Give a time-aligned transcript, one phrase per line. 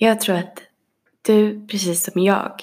[0.00, 0.62] Jag tror att
[1.22, 2.62] du, precis som jag,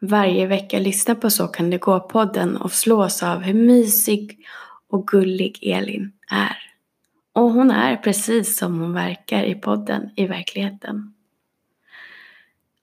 [0.00, 4.46] varje vecka lyssnar på Så kan det gå-podden och slås av hur mysig
[4.88, 6.56] och gullig Elin är.
[7.32, 11.14] Och hon är precis som hon verkar i podden i verkligheten.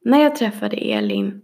[0.01, 1.41] När jag träffade Elin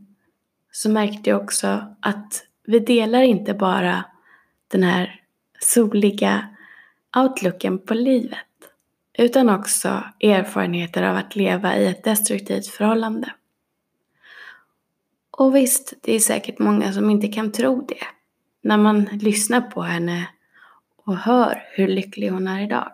[0.71, 4.05] så märkte jag också att vi delar inte bara
[4.68, 5.21] den här
[5.59, 6.50] soliga
[7.18, 8.39] outlooken på livet
[9.18, 13.34] utan också erfarenheter av att leva i ett destruktivt förhållande.
[15.31, 18.05] Och visst, det är säkert många som inte kan tro det
[18.62, 20.30] när man lyssnar på henne
[21.05, 22.91] och hör hur lycklig hon är idag.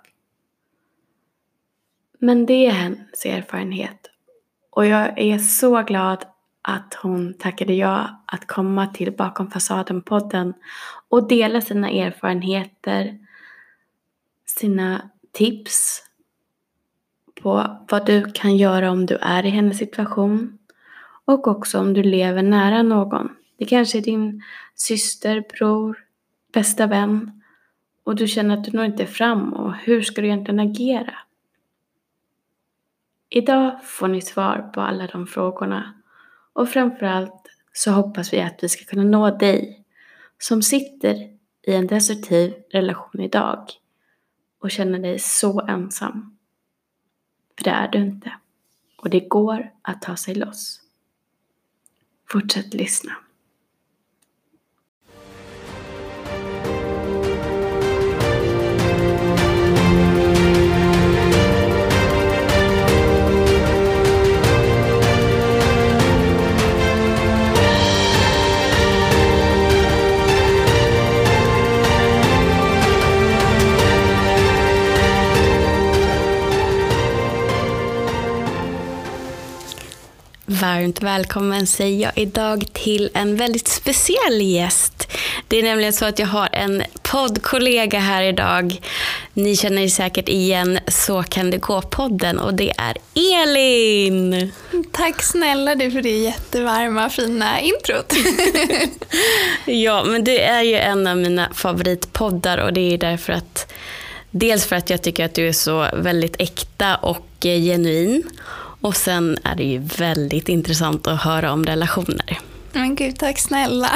[2.19, 4.09] Men det är hennes erfarenhet
[4.69, 6.25] och jag är så glad
[6.61, 10.53] att hon tackade ja att komma till Bakom fasaden-podden
[11.09, 13.19] och dela sina erfarenheter,
[14.45, 16.08] sina tips
[17.41, 20.57] på vad du kan göra om du är i hennes situation
[21.25, 23.29] och också om du lever nära någon.
[23.57, 24.43] Det kanske är din
[24.75, 25.97] syster, bror,
[26.53, 27.41] bästa vän
[28.03, 31.13] och du känner att du når inte fram och hur ska du egentligen agera?
[33.29, 35.93] Idag får ni svar på alla de frågorna
[36.53, 39.85] och framförallt så hoppas vi att vi ska kunna nå dig
[40.37, 41.15] som sitter
[41.67, 43.65] i en destruktiv relation idag
[44.61, 46.38] och känner dig så ensam.
[47.59, 48.33] För det är du inte.
[48.97, 50.81] Och det går att ta sig loss.
[52.29, 53.15] Fortsätt lyssna.
[80.79, 85.07] Varmt välkommen säger jag idag till en väldigt speciell gäst.
[85.47, 88.81] Det är nämligen så att jag har en poddkollega här idag.
[89.33, 94.51] Ni känner säkert igen Så kan det gå-podden och det är Elin.
[94.91, 98.13] Tack snälla du för det jättevarma fina introt.
[99.65, 103.73] ja, men det är ju en av mina favoritpoddar och det är därför att
[104.31, 108.23] Dels för att jag tycker att du är så väldigt äkta och genuin.
[108.81, 112.39] Och sen är det ju väldigt intressant att höra om relationer.
[112.71, 113.91] Men gud, tack snälla.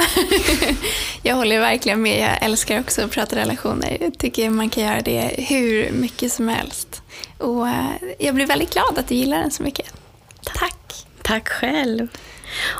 [1.22, 2.20] jag håller verkligen med.
[2.20, 3.96] Jag älskar också att prata relationer.
[4.00, 7.02] Jag tycker man kan göra det hur mycket som helst.
[7.38, 7.84] Och eh,
[8.18, 9.92] jag blir väldigt glad att du gillar den så mycket.
[10.54, 11.06] Tack.
[11.22, 12.08] Tack själv.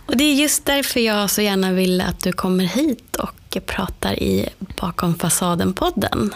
[0.06, 4.22] Och det är just därför jag så gärna vill att du kommer hit och pratar
[4.22, 6.34] i Bakom fasaden-podden.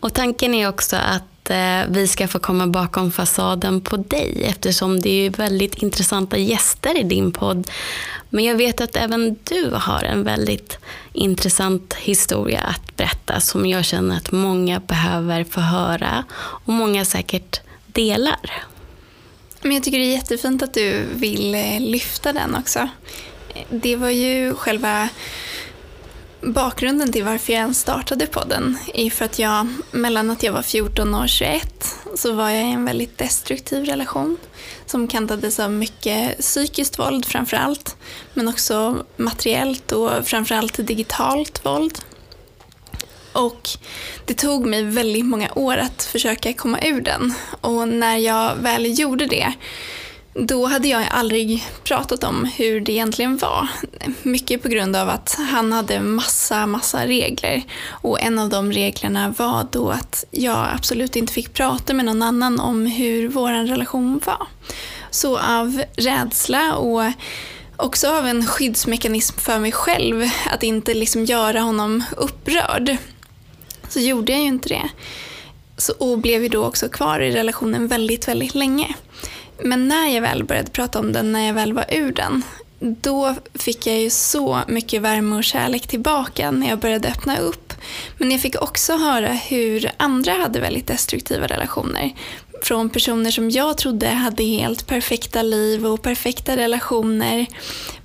[0.00, 5.00] Och tanken är också att eh, vi ska få komma bakom fasaden på dig eftersom
[5.00, 7.70] det är väldigt intressanta gäster i din podd.
[8.30, 10.78] Men jag vet att även du har en väldigt
[11.12, 17.60] intressant historia att berätta som jag känner att många behöver få höra och många säkert
[17.86, 18.64] delar.
[19.62, 22.88] Men jag tycker det är jättefint att du vill eh, lyfta den också.
[23.70, 25.08] Det var ju själva
[26.44, 30.62] Bakgrunden till varför jag ens startade podden är för att jag, mellan att jag var
[30.62, 34.36] 14 och 21, så var jag i en väldigt destruktiv relation
[34.86, 37.96] som kantades av mycket psykiskt våld framför allt,
[38.34, 41.98] men också materiellt och framförallt digitalt våld.
[43.32, 43.68] Och
[44.26, 48.98] det tog mig väldigt många år att försöka komma ur den och när jag väl
[48.98, 49.52] gjorde det
[50.34, 53.68] då hade jag aldrig pratat om hur det egentligen var.
[54.22, 57.62] Mycket på grund av att han hade massa, massa regler.
[57.88, 62.22] Och en av de reglerna var då att jag absolut inte fick prata med någon
[62.22, 64.46] annan om hur vår relation var.
[65.10, 67.12] Så av rädsla och
[67.76, 72.96] också av en skyddsmekanism för mig själv, att inte liksom göra honom upprörd,
[73.88, 74.88] så gjorde jag ju inte det.
[75.76, 78.94] Så, och blev ju då också kvar i relationen väldigt, väldigt länge.
[79.64, 82.42] Men när jag väl började prata om den, när jag väl var ur den,
[82.80, 87.72] då fick jag ju så mycket värme och kärlek tillbaka när jag började öppna upp.
[88.18, 92.12] Men jag fick också höra hur andra hade väldigt destruktiva relationer.
[92.62, 97.46] Från personer som jag trodde hade helt perfekta liv och perfekta relationer.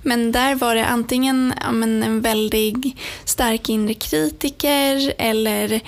[0.02, 5.80] Men där var det antingen ja, men en väldigt stark inre kritiker eller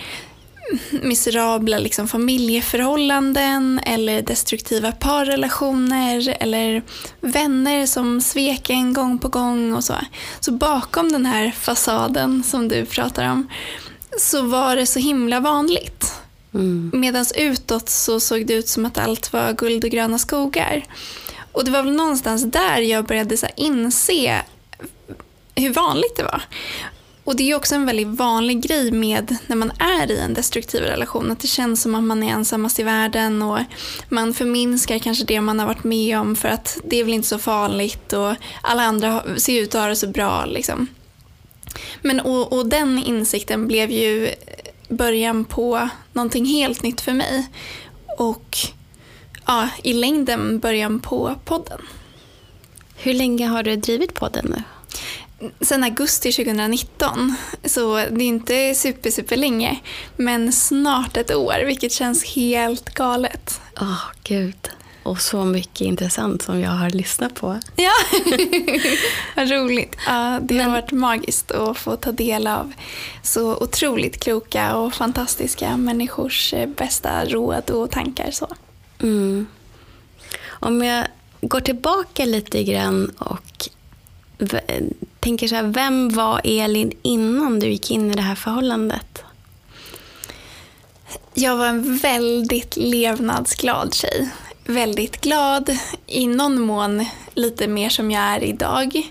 [0.90, 6.82] miserabla liksom, familjeförhållanden eller destruktiva parrelationer eller
[7.20, 9.94] vänner som svek en gång på gång och så.
[10.40, 13.49] Så bakom den här fasaden som du pratar om
[14.19, 16.14] så var det så himla vanligt.
[16.55, 16.90] Mm.
[16.94, 20.84] Medan utåt så såg det ut som att allt var guld och gröna skogar.
[21.52, 24.43] Och det var väl någonstans där jag började så inse
[25.55, 26.43] hur vanligt det var.
[27.31, 30.82] Och det är också en väldigt vanlig grej med när man är i en destruktiv
[30.82, 31.31] relation.
[31.31, 33.59] Att det känns som att man är ensammast i världen och
[34.09, 37.29] man förminskar kanske det man har varit med om för att det är väl inte
[37.29, 40.44] så farligt och alla andra ser ut att ha det så bra.
[40.44, 40.87] Liksom.
[42.03, 44.31] Men och, och den insikten blev ju
[44.88, 47.47] början på någonting helt nytt för mig.
[48.19, 48.56] Och
[49.47, 51.81] ja, i längden början på podden.
[52.97, 54.62] Hur länge har du drivit podden nu?
[55.61, 59.81] Sen augusti 2019, så det är inte super, super länge.
[60.17, 63.61] Men snart ett år, vilket känns helt galet.
[63.81, 64.71] Åh, oh, gud.
[65.03, 67.61] Och så mycket intressant som jag har lyssnat på.
[67.77, 67.93] Ja,
[69.37, 69.97] vad roligt.
[70.07, 72.73] Ja, det har varit magiskt att få ta del av
[73.23, 78.31] så otroligt kloka och fantastiska människors eh, bästa råd och tankar.
[78.31, 78.49] Så.
[79.03, 79.47] Mm.
[80.49, 81.07] Om jag
[81.41, 83.69] går tillbaka lite grann och
[85.21, 89.25] tänker så här, vem var Elin innan du gick in i det här förhållandet?
[91.35, 94.29] Jag var en väldigt levnadsglad tjej.
[94.65, 95.77] Väldigt glad,
[96.07, 99.03] i någon mån lite mer som jag är idag.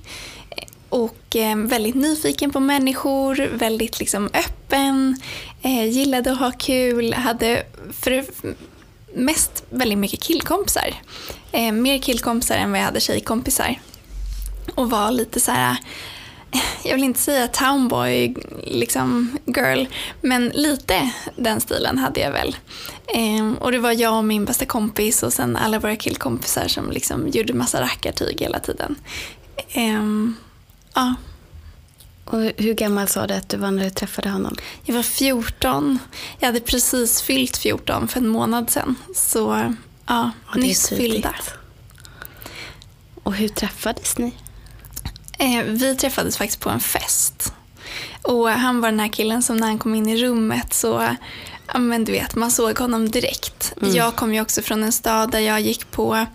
[0.89, 5.21] Och eh, väldigt nyfiken på människor, väldigt liksom öppen,
[5.61, 8.25] eh, gillade att ha kul, hade för
[9.13, 10.93] mest väldigt mycket killkompisar.
[11.51, 13.79] Eh, mer killkompisar än vad jag hade tjejkompisar
[14.75, 15.77] och var lite så här
[16.83, 19.85] jag vill inte säga townboy liksom girl,
[20.21, 22.55] men lite den stilen hade jag väl.
[23.07, 26.91] Ehm, och det var jag och min bästa kompis och sen alla våra killkompisar som
[26.91, 28.95] liksom gjorde massa rackartyg hela tiden.
[29.71, 30.35] Ehm,
[30.93, 31.15] ja.
[32.25, 34.55] Och hur gammal sa du att du var när du träffade honom?
[34.83, 35.99] Jag var 14.
[36.39, 38.95] Jag hade precis fyllt 14 för en månad sedan.
[39.15, 39.73] Så
[40.05, 41.35] ja, ja nyss fyllda.
[43.23, 44.33] Och hur träffades ni?
[45.39, 47.53] Eh, vi träffades faktiskt på en fest.
[48.21, 51.15] Och han var den här killen som när han kom in i rummet så,
[51.73, 53.73] ja men du vet, man såg honom direkt.
[53.81, 53.95] Mm.
[53.95, 56.25] Jag kom ju också från en stad där jag gick på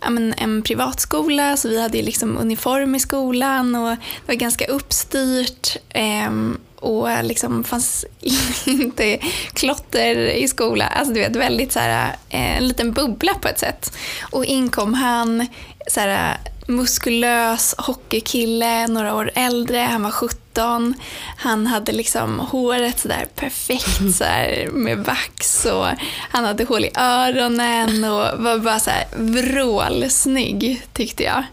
[0.00, 4.34] ja, men en privatskola så vi hade ju liksom uniform i skolan och det var
[4.34, 5.76] ganska uppstyrt.
[5.88, 6.30] Eh,
[6.76, 8.04] och liksom fanns
[8.66, 9.18] inte
[9.52, 10.88] klotter i skolan.
[10.92, 13.96] Alltså du vet, väldigt så här, eh, en liten bubbla på ett sätt.
[14.30, 15.46] Och in kom han,
[15.88, 20.94] så här, muskulös hockeykille, några år äldre, han var 17.
[21.36, 24.24] Han hade liksom håret sådär perfekt så
[24.72, 25.86] med vax och
[26.30, 31.44] han hade hål i öronen och var bara så här vrålsnygg tyckte jag.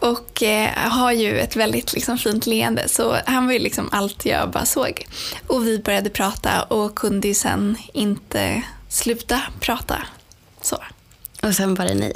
[0.00, 4.26] Och eh, har ju ett väldigt liksom, fint leende så han var ju liksom allt
[4.26, 5.06] jag bara såg.
[5.46, 9.96] Och vi började prata och kunde ju sen inte sluta prata.
[10.62, 10.78] Så.
[11.42, 12.12] Och sen var det ni?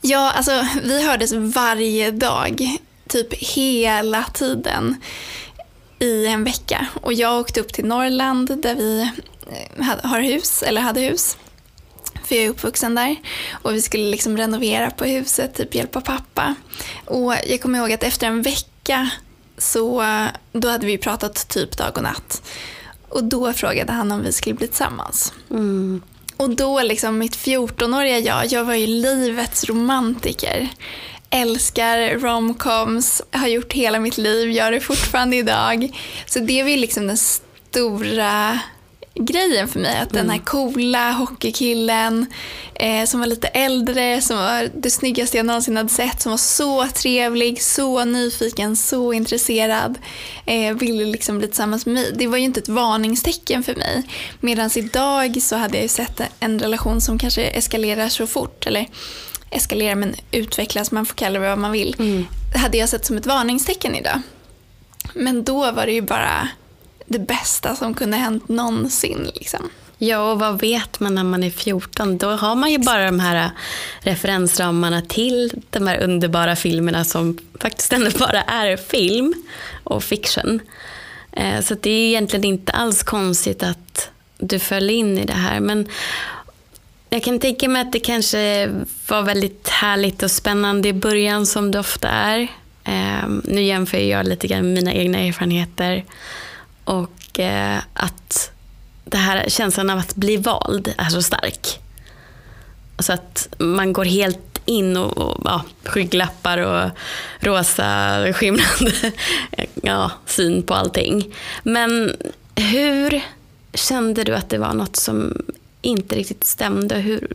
[0.00, 2.76] Ja, alltså vi hördes varje dag,
[3.08, 4.96] typ hela tiden
[5.98, 6.86] i en vecka.
[7.02, 9.10] Och jag åkte upp till Norrland där vi
[9.78, 11.36] eh, har hus, eller hade hus.
[12.24, 13.16] För jag är uppvuxen där.
[13.52, 16.54] Och vi skulle liksom renovera på huset, typ hjälpa pappa.
[17.04, 19.10] Och jag kommer ihåg att efter en vecka
[19.58, 20.04] så
[20.52, 22.42] då hade vi pratat typ dag och natt.
[23.08, 25.32] Och då frågade han om vi skulle bli tillsammans.
[25.50, 26.02] Mm.
[26.36, 30.68] Och då liksom mitt 14-åriga jag, jag var ju livets romantiker.
[31.30, 35.98] Älskar romcoms, har gjort hela mitt liv, gör det fortfarande idag.
[36.26, 38.58] Så det var ju liksom den stora
[39.14, 39.98] grejen för mig.
[39.98, 40.44] Att den här mm.
[40.44, 42.26] coola hockeykillen
[42.74, 46.36] eh, som var lite äldre, som var det snyggaste jag någonsin hade sett, som var
[46.36, 49.98] så trevlig, så nyfiken, så intresserad,
[50.46, 52.12] eh, ville liksom bli tillsammans med mig.
[52.14, 54.02] Det var ju inte ett varningstecken för mig.
[54.40, 58.88] Medan idag så hade jag ju sett en relation som kanske eskalerar så fort, eller
[59.50, 61.96] eskalerar men utvecklas, man får kalla det vad man vill.
[61.98, 62.26] Mm.
[62.54, 64.20] hade jag sett som ett varningstecken idag.
[65.14, 66.48] Men då var det ju bara
[67.12, 69.30] det bästa som kunde hänt någonsin.
[69.34, 69.70] Liksom.
[69.98, 72.18] Ja, och vad vet man när man är 14?
[72.18, 73.50] Då har man ju bara de här äh,
[74.00, 79.34] referensramarna till de här underbara filmerna som faktiskt ändå bara är film
[79.84, 80.60] och fiction.
[81.32, 85.60] Eh, så det är egentligen inte alls konstigt att du föll in i det här.
[85.60, 85.88] Men
[87.10, 88.70] jag kan tänka mig att det kanske
[89.08, 92.40] var väldigt härligt och spännande i början som det ofta är.
[92.84, 96.04] Eh, nu jämför jag lite grann med mina egna erfarenheter.
[96.84, 98.50] Och eh, att
[99.04, 101.80] det här känslan av att bli vald är så stark.
[102.98, 106.90] Så att man går helt in och, och ja, skygglappar och
[107.40, 109.12] rosa skimrande
[109.82, 111.34] ja, syn på allting.
[111.62, 112.16] Men
[112.54, 113.22] hur
[113.74, 115.44] kände du att det var något som
[115.82, 116.94] inte riktigt stämde?
[116.94, 117.32] Hur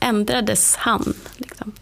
[0.00, 1.14] ändrades han?
[1.36, 1.72] Liksom?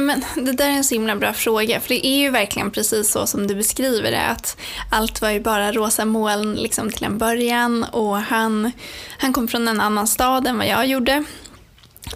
[0.00, 1.80] Men det där är en så himla bra fråga.
[1.80, 4.22] För det är ju verkligen precis så som du beskriver det.
[4.22, 4.56] Att
[4.90, 7.84] allt var ju bara rosa moln liksom till en början.
[7.84, 8.72] Och han,
[9.18, 11.24] han kom från en annan stad än vad jag gjorde.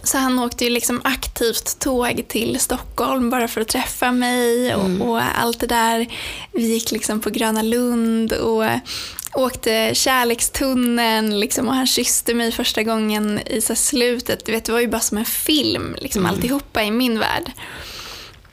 [0.03, 4.85] Så han åkte ju liksom aktivt tåg till Stockholm bara för att träffa mig och,
[4.85, 5.01] mm.
[5.01, 6.07] och allt det där.
[6.51, 8.63] Vi gick liksom på Gröna Lund och
[9.33, 14.45] åkte kärlekstunneln liksom, och han kysste mig första gången i så slutet.
[14.45, 16.35] Du vet, det var ju bara som en film, liksom, mm.
[16.35, 17.51] alltihopa i min värld.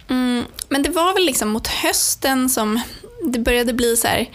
[0.09, 2.81] Mm, men det var väl liksom mot hösten som
[3.25, 4.31] det började bli så här,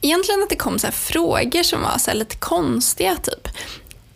[0.00, 3.16] egentligen att det kom så frågor som var så lite konstiga.
[3.16, 3.48] typ.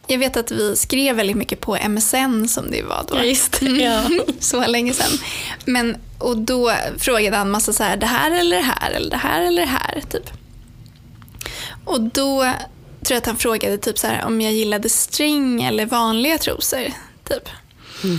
[0.06, 3.24] Jag vet att vi skrev väldigt mycket på MSN som det var då.
[3.24, 4.02] Just det, ja.
[4.40, 5.18] så länge sedan.
[5.64, 9.16] Men, och då frågade han massa så här, det här eller det här eller det
[9.16, 10.02] här eller det här.
[10.10, 10.30] Typ.
[11.84, 12.52] Och då
[13.02, 16.92] tror jag att han frågade typ så här, om jag gillade string eller vanliga trosor.
[17.28, 17.48] Typ.
[18.04, 18.18] Mm.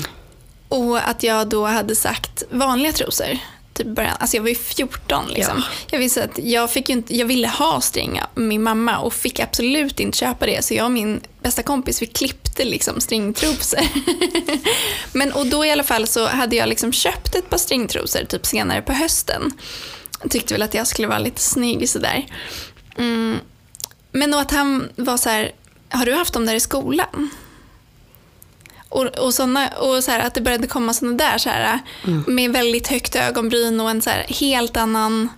[0.69, 3.37] Och att jag då hade sagt vanliga trosor.
[3.77, 5.57] Typ början, alltså jag var ju 14 liksom.
[5.57, 5.63] Ja.
[5.91, 9.39] Jag, visste att jag, fick inte, jag ville ha string av min mamma och fick
[9.39, 10.65] absolut inte köpa det.
[10.65, 13.79] Så jag och min bästa kompis vi klippte liksom stringtrosor.
[15.17, 18.45] Men, och då i alla fall så hade jag liksom köpt ett par stringtrosor typ
[18.45, 19.51] senare på hösten.
[20.21, 22.25] Jag tyckte väl att jag skulle vara lite snygg sådär.
[22.97, 23.37] Mm.
[24.11, 25.51] Men att han var så här,
[25.89, 27.29] har du haft dem där i skolan?
[28.97, 32.23] Och, och, såna, och så här, att det började komma sådana där så här, mm.
[32.27, 35.29] med väldigt högt ögonbryn och en så här, helt annan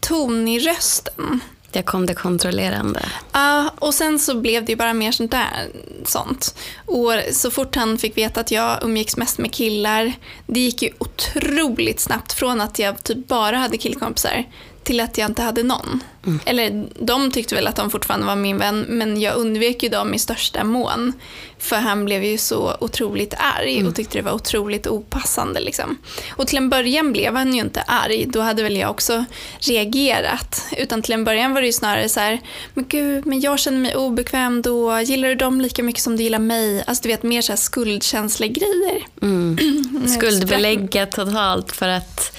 [0.00, 1.40] ton i rösten.
[1.70, 3.00] Där kom det kontrollerande.
[3.32, 5.68] Ja, uh, och sen så blev det ju bara mer sånt där.
[6.04, 6.54] Sånt.
[6.86, 10.12] Och så fort han fick veta att jag umgicks mest med killar,
[10.46, 14.44] det gick ju otroligt snabbt från att jag typ bara hade killkompisar
[14.84, 16.02] till att jag inte hade någon.
[16.26, 16.40] Mm.
[16.44, 20.14] Eller de tyckte väl att de fortfarande var min vän men jag undvek ju dem
[20.14, 21.12] i största mån.
[21.58, 23.88] För han blev ju så otroligt arg mm.
[23.88, 25.60] och tyckte det var otroligt opassande.
[25.60, 25.98] Liksom.
[26.30, 29.24] Och till en början blev han ju inte arg, då hade väl jag också
[29.58, 30.64] reagerat.
[30.78, 32.40] Utan till en början var det ju snarare så här,
[32.74, 36.22] men gud, men jag känner mig obekväm då, gillar du dem lika mycket som du
[36.22, 36.84] gillar mig?
[36.86, 39.06] Alltså du vet mer så här skuldkänslegrejer.
[39.22, 39.58] Mm.
[40.18, 42.36] Skuldbelägga totalt för att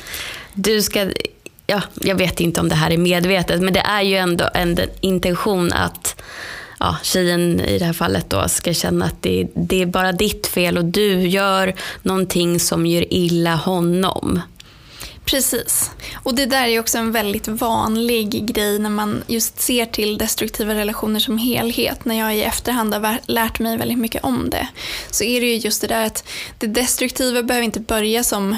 [0.54, 1.12] du ska
[1.68, 4.80] ja, jag vet inte om det här är medvetet, men det är ju ändå en
[5.02, 6.22] intention att
[6.80, 10.48] ja, tjejen i det här fallet då ska känna att det, det är bara ditt
[10.48, 14.42] fel och du gör någonting som gör illa honom.
[15.26, 15.92] Precis.
[16.14, 20.76] Och det där är också en väldigt vanlig grej när man just ser till destruktiva
[20.76, 22.06] relationer som helhet.
[22.06, 24.68] När jag i efterhand har lärt mig väldigt mycket om det.
[25.12, 26.24] Så är det ju just det där att
[26.60, 28.58] det destruktiva behöver inte börja som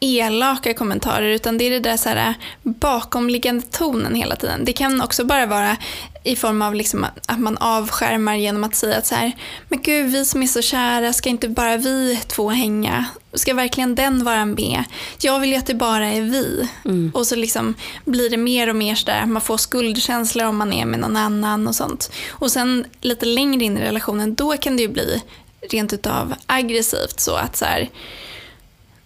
[0.00, 4.64] elaka kommentarer utan det är det där så här bakomliggande tonen hela tiden.
[4.64, 5.76] Det kan också bara vara
[6.24, 9.32] i form av liksom att man avskärmar genom att säga att så här,
[9.68, 13.04] men gud vi som är så kära, ska inte bara vi två hänga?
[13.32, 14.84] Ska verkligen den vara med?
[15.20, 16.68] Jag vill ju att det bara är vi.
[16.84, 17.10] Mm.
[17.14, 17.74] Och så liksom
[18.04, 21.68] blir det mer och mer sådär, man får skuldkänslor om man är med någon annan
[21.68, 22.12] och sånt.
[22.30, 25.22] Och sen lite längre in i relationen, då kan det ju bli
[25.70, 27.88] rent utav aggressivt så att så här,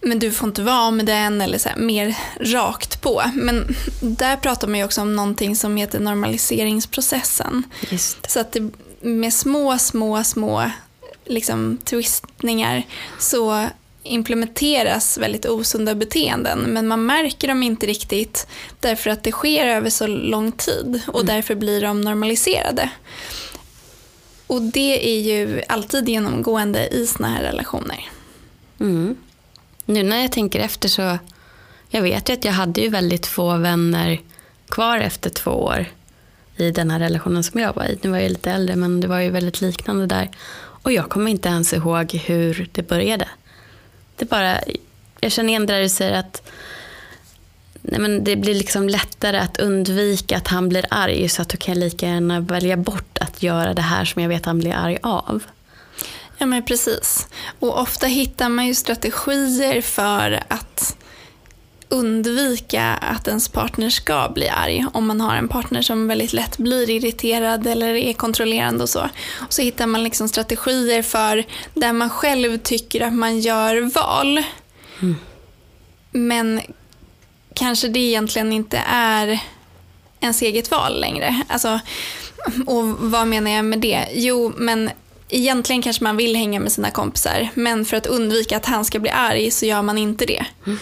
[0.03, 3.23] men du får inte vara med den eller så här, mer rakt på.
[3.33, 7.63] Men där pratar man ju också om någonting som heter normaliseringsprocessen.
[8.27, 10.71] Så att det, med små, små, små
[11.25, 12.83] liksom, twistningar
[13.19, 13.67] så
[14.03, 18.47] implementeras väldigt osunda beteenden men man märker dem inte riktigt
[18.79, 21.35] därför att det sker över så lång tid och mm.
[21.35, 22.89] därför blir de normaliserade.
[24.47, 28.09] Och det är ju alltid genomgående i såna här relationer.
[28.79, 29.15] Mm.
[29.85, 31.17] Nu när jag tänker efter så,
[31.89, 34.21] jag vet ju att jag hade ju väldigt få vänner
[34.69, 35.85] kvar efter två år
[36.57, 37.99] i den här relationen som jag var i.
[38.01, 40.29] Nu var jag lite äldre men det var ju väldigt liknande där.
[40.55, 43.27] Och jag kommer inte ens ihåg hur det började.
[44.15, 44.59] Det bara,
[45.19, 46.51] jag känner igen det där du säger att
[47.81, 51.57] nej men det blir liksom lättare att undvika att han blir arg så att du
[51.57, 54.73] kan lika gärna välja bort att göra det här som jag vet att han blir
[54.73, 55.43] arg av.
[56.43, 57.27] Ja men precis.
[57.59, 60.97] Och ofta hittar man ju strategier för att
[61.89, 64.85] undvika att ens partner ska bli arg.
[64.93, 69.09] Om man har en partner som väldigt lätt blir irriterad eller är kontrollerande och så.
[69.33, 74.43] Och så hittar man liksom strategier för där man själv tycker att man gör val.
[75.01, 75.15] Mm.
[76.11, 76.61] Men
[77.53, 79.39] kanske det egentligen inte är
[80.19, 81.41] ens eget val längre.
[81.47, 81.79] Alltså,
[82.65, 84.07] och vad menar jag med det?
[84.13, 84.89] Jo, men
[85.35, 88.99] egentligen kanske man vill hänga med sina kompisar men för att undvika att han ska
[88.99, 90.45] bli arg så gör man inte det.
[90.65, 90.79] Mm.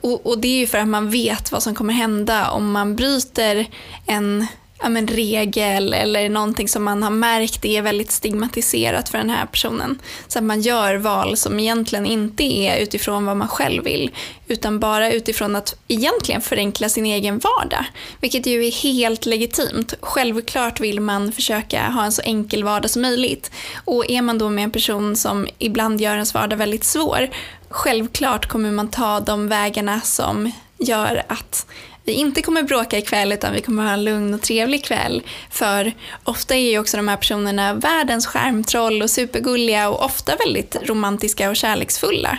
[0.00, 2.96] Och, och, det är ju för att man vet vad som kommer hända om man
[2.96, 3.66] bryter
[4.06, 4.46] en
[4.82, 9.46] ja, men regel eller någonting som man har märkt är väldigt stigmatiserat för den här
[9.46, 9.98] personen.
[10.28, 14.10] Så att man gör val som egentligen inte är utifrån vad man själv vill
[14.46, 17.84] utan bara utifrån att egentligen förenkla sin egen vardag.
[18.20, 19.94] Vilket ju är helt legitimt.
[20.00, 23.50] Självklart vill man försöka ha en så enkel vardag som möjligt.
[23.84, 27.28] Och är man då med en person som ibland gör ens vardag väldigt svår,
[27.68, 31.66] självklart kommer man ta de vägarna som gör att
[32.10, 35.22] vi inte kommer bråka ikväll utan vi kommer ha en lugn och trevlig kväll.
[35.50, 35.92] För
[36.24, 41.50] ofta är ju också de här personerna världens skärmtroll och supergulliga och ofta väldigt romantiska
[41.50, 42.38] och kärleksfulla.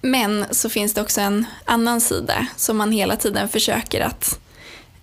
[0.00, 4.38] Men så finns det också en annan sida som man hela tiden försöker att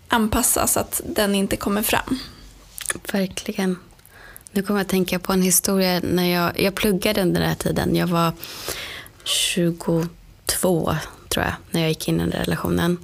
[0.08, 2.20] anpassa så att den inte kommer fram.
[3.12, 3.80] Verkligen.
[4.52, 7.56] Nu kommer jag att tänka på en historia när jag, jag pluggade under den här
[7.56, 7.96] tiden.
[7.96, 8.34] Jag var
[9.24, 10.06] 22
[11.32, 12.98] tror jag när jag gick in i den relationen.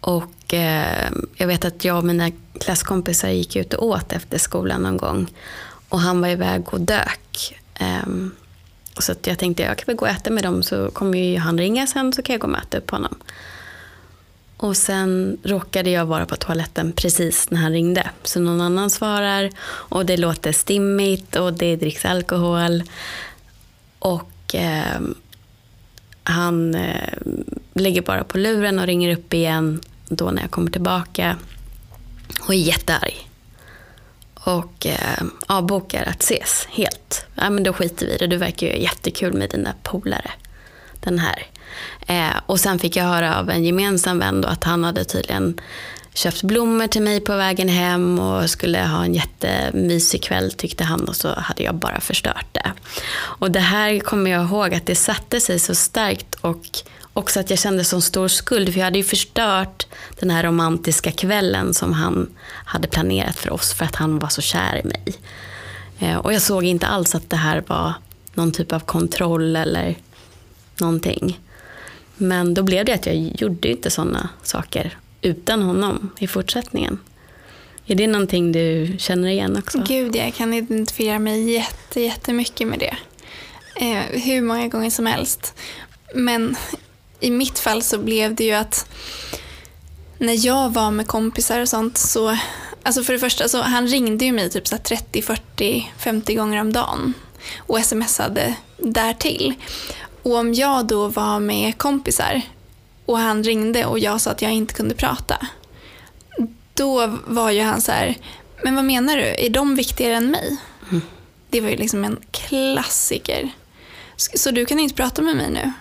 [0.00, 2.30] Och eh, jag vet att jag och mina
[2.60, 5.26] klasskompisar gick ut och åt efter skolan någon gång.
[5.88, 7.60] Och han var iväg och dök.
[8.04, 8.34] Um,
[8.98, 11.58] så jag tänkte jag kan väl gå och äta med dem så kommer ju han
[11.58, 13.14] ringa sen så kan jag gå och möta upp honom.
[14.56, 18.10] Och sen råkade jag vara på toaletten precis när han ringde.
[18.24, 22.82] Så någon annan svarar och det låter stimmigt och det dricks alkohol.
[23.98, 25.00] Och eh,
[26.22, 27.18] han eh,
[27.74, 31.36] lägger bara på luren och ringer upp igen då när jag kommer tillbaka
[32.40, 33.28] och är jättearg.
[34.34, 37.26] Och eh, avbokar att ses helt.
[37.34, 38.26] Ja, men då skiter vi i det.
[38.26, 40.30] Du verkar ju jättekul med dina polare.
[41.00, 41.46] Den här.
[42.06, 45.60] Eh, och sen fick jag höra av en gemensam vän då att han hade tydligen
[46.14, 51.08] köpt blommor till mig på vägen hem och skulle ha en jättemysig kväll tyckte han
[51.08, 52.72] och så hade jag bara förstört det.
[53.12, 56.62] Och det här kommer jag ihåg att det satte sig så starkt och
[57.12, 59.86] också att jag kände så stor skuld för jag hade ju förstört
[60.20, 62.30] den här romantiska kvällen som han
[62.64, 65.14] hade planerat för oss för att han var så kär i mig.
[65.98, 67.94] Eh, och jag såg inte alls att det här var
[68.34, 69.96] någon typ av kontroll eller
[70.80, 71.40] någonting.
[72.16, 76.98] Men då blev det att jag gjorde inte sådana saker utan honom i fortsättningen.
[77.86, 79.84] Är det någonting du känner igen också?
[79.88, 82.96] Gud, jag kan identifiera mig jätte, jättemycket med det.
[83.76, 85.54] Eh, hur många gånger som helst.
[86.14, 86.56] Men
[87.20, 88.86] i mitt fall så blev det ju att
[90.18, 92.38] när jag var med kompisar och sånt så,
[92.82, 96.60] alltså för det första så han ringde ju mig typ så 30, 40, 50 gånger
[96.60, 97.14] om dagen
[97.58, 99.54] och smsade därtill.
[100.22, 102.42] Och om jag då var med kompisar
[103.06, 105.46] och han ringde och jag sa att jag inte kunde prata.
[106.74, 108.16] Då var ju han så här,
[108.64, 109.34] men vad menar du?
[109.38, 110.56] Är de viktigare än mig?
[110.90, 111.02] Mm.
[111.50, 113.50] Det var ju liksom en klassiker.
[114.16, 115.72] Så du kan inte prata med mig nu?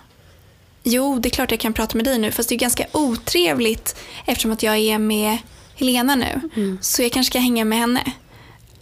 [0.83, 3.95] Jo, det är klart jag kan prata med dig nu, fast det är ganska otrevligt
[4.25, 5.37] eftersom att jag är med
[5.75, 6.41] Helena nu.
[6.55, 6.77] Mm.
[6.81, 8.11] Så jag kanske ska hänga med henne.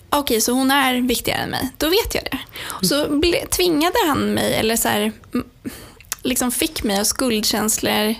[0.09, 1.69] Okej, så hon är viktigare än mig.
[1.77, 2.39] Då vet jag det.
[2.87, 5.11] Så ble, tvingade han mig, eller så här,
[6.23, 8.15] liksom fick mig av skuldkänslor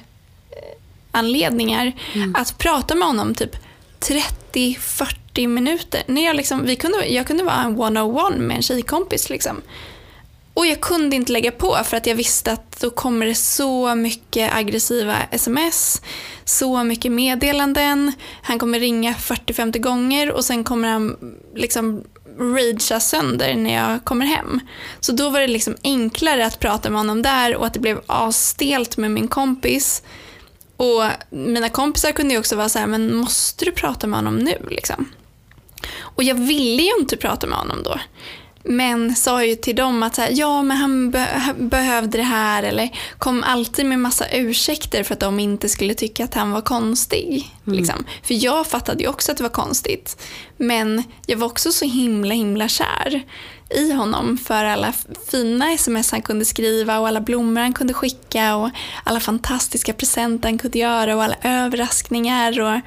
[1.11, 2.35] anledningar mm.
[2.35, 3.55] att prata med honom typ
[4.53, 6.03] 30-40 minuter.
[6.07, 9.29] När jag, liksom, vi kunde, jag kunde vara en one-on-one med en tjejkompis.
[9.29, 9.61] Liksom.
[10.57, 13.95] Och jag kunde inte lägga på för att jag visste att då kommer det så
[13.95, 16.01] mycket aggressiva sms,
[16.45, 18.11] så mycket meddelanden.
[18.41, 21.17] Han kommer ringa 40-50 gånger och sen kommer han
[21.55, 22.03] liksom
[22.39, 24.59] ragea sönder när jag kommer hem.
[24.99, 28.01] Så då var det liksom enklare att prata med honom där och att det blev
[28.07, 30.03] asstelt med min kompis.
[30.77, 34.35] Och mina kompisar kunde ju också vara så här, men måste du prata med honom
[34.35, 35.11] nu liksom?
[35.99, 37.99] Och jag ville ju inte prata med honom då.
[38.69, 42.63] Men sa ju till dem att så här, ja men han be behövde det här
[42.63, 46.61] eller kom alltid med massa ursäkter för att de inte skulle tycka att han var
[46.61, 47.53] konstig.
[47.67, 47.79] Mm.
[47.79, 48.05] Liksom.
[48.23, 50.23] För jag fattade ju också att det var konstigt.
[50.57, 53.23] Men jag var också så himla himla kär
[53.69, 54.93] i honom för alla
[55.31, 58.69] fina sms han kunde skriva och alla blommor han kunde skicka och
[59.03, 62.59] alla fantastiska presenter han kunde göra och alla överraskningar.
[62.59, 62.81] Och,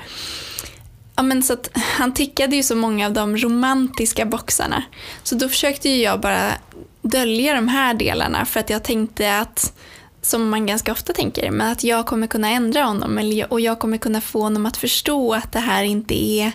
[1.21, 4.83] ja, men så att, han tickade ju så många av de romantiska boxarna.
[5.23, 6.53] Så då försökte jag bara
[7.03, 9.73] dölja de här delarna för att jag tänkte att
[10.23, 13.99] som man ganska ofta tänker, men att jag kommer kunna ändra honom och jag kommer
[13.99, 16.53] kunna få honom att förstå att det här inte är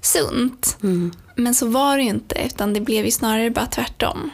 [0.00, 0.76] sunt.
[0.82, 1.12] Mm.
[1.34, 4.30] Men så var det ju inte, utan det blev ju snarare bara tvärtom.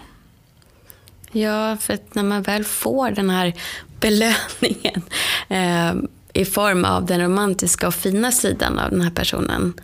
[1.33, 3.55] Ja, för att när man väl får den här
[4.01, 5.03] belöningen
[5.49, 5.95] eh,
[6.41, 9.75] i form av den romantiska och fina sidan av den här personen,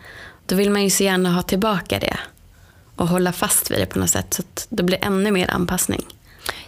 [0.46, 2.18] då vill man ju så gärna ha tillbaka det
[2.96, 6.06] och hålla fast vid det på något sätt så att det blir ännu mer anpassning.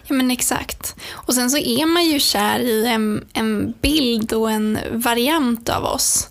[0.07, 0.95] Ja men exakt.
[1.11, 5.85] Och sen så är man ju kär i en, en bild och en variant av
[5.85, 6.29] oss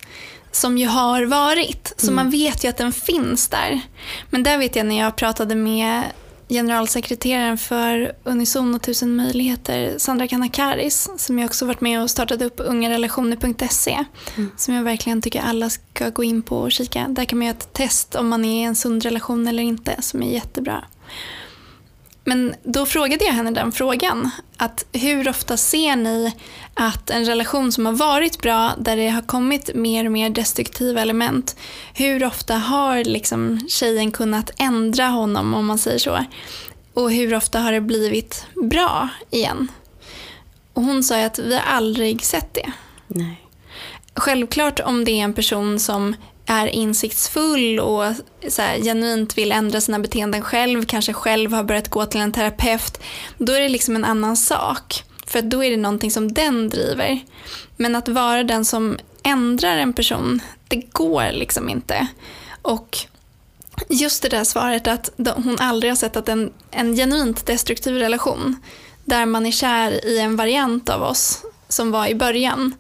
[0.52, 1.94] som ju har varit.
[1.96, 2.16] Så mm.
[2.16, 3.80] man vet ju att den finns där.
[4.30, 6.02] Men där vet jag när jag pratade med
[6.48, 12.42] generalsekreteraren för Unison och tusen möjligheter, Sandra Kanakaris, som jag också varit med och startat
[12.42, 14.04] upp ungarelationer.se,
[14.36, 14.50] mm.
[14.56, 17.06] som jag verkligen tycker alla ska gå in på och kika.
[17.08, 20.02] Där kan man göra ett test om man är i en sund relation eller inte,
[20.02, 20.84] som är jättebra.
[22.28, 24.30] Men då frågade jag henne den frågan.
[24.56, 26.32] Att hur ofta ser ni
[26.74, 31.00] att en relation som har varit bra, där det har kommit mer och mer destruktiva
[31.00, 31.56] element,
[31.94, 36.24] hur ofta har liksom tjejen kunnat ändra honom om man säger så?
[36.94, 39.68] Och hur ofta har det blivit bra igen?
[40.72, 42.72] Och hon sa att vi har aldrig sett det.
[43.06, 43.40] Nej.
[44.14, 46.14] Självklart om det är en person som
[46.50, 48.04] är insiktsfull och
[48.48, 52.32] så här, genuint vill ändra sina beteenden själv, kanske själv har börjat gå till en
[52.32, 53.00] terapeut,
[53.38, 55.04] då är det liksom en annan sak.
[55.26, 57.20] För då är det någonting som den driver.
[57.76, 62.06] Men att vara den som ändrar en person, det går liksom inte.
[62.62, 62.98] Och
[63.88, 68.56] just det där svaret att hon aldrig har sett att en, en genuint destruktiv relation,
[69.04, 72.74] där man är kär i en variant av oss som var i början,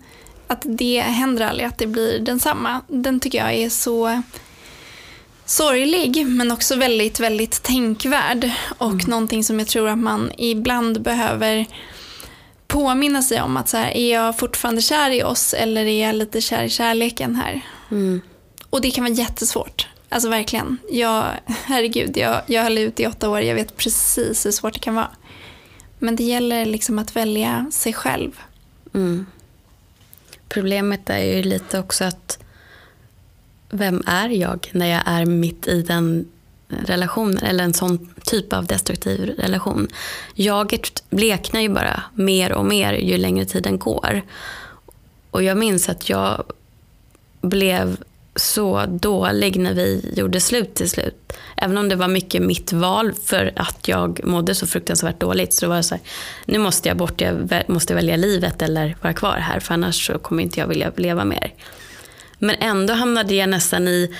[0.48, 2.80] att det händer aldrig att det blir densamma.
[2.88, 4.22] Den tycker jag är så
[5.44, 9.04] sorglig men också väldigt, väldigt tänkvärd och mm.
[9.06, 11.66] någonting som jag tror att man ibland behöver
[12.66, 16.14] påminna sig om att så här, är jag fortfarande kär i oss eller är jag
[16.14, 17.60] lite kär i kärleken här?
[17.90, 18.20] Mm.
[18.70, 19.86] Och det kan vara jättesvårt.
[20.08, 20.78] Alltså verkligen.
[20.90, 23.40] Jag, herregud, jag, jag höll ut i åtta år.
[23.40, 25.10] Jag vet precis hur svårt det kan vara.
[25.98, 28.40] Men det gäller liksom att välja sig själv.
[28.94, 29.26] Mm.
[30.48, 32.38] Problemet är ju lite också att
[33.70, 36.26] vem är jag när jag är mitt i den
[36.68, 39.88] relationen eller en sån typ av destruktiv relation.
[40.34, 44.22] Jaget bleknar ju bara mer och mer ju längre tiden går.
[45.30, 46.44] Och jag minns att jag
[47.40, 47.96] blev
[48.36, 51.32] så dålig när vi gjorde slut till slut.
[51.56, 55.52] Även om det var mycket mitt val för att jag mådde så fruktansvärt dåligt.
[55.52, 56.04] Så då var så här,
[56.46, 60.18] nu måste jag bort, jag måste välja livet eller vara kvar här för annars så
[60.18, 61.54] kommer inte jag vilja leva mer.
[62.38, 64.16] Men ändå hamnade jag nästan i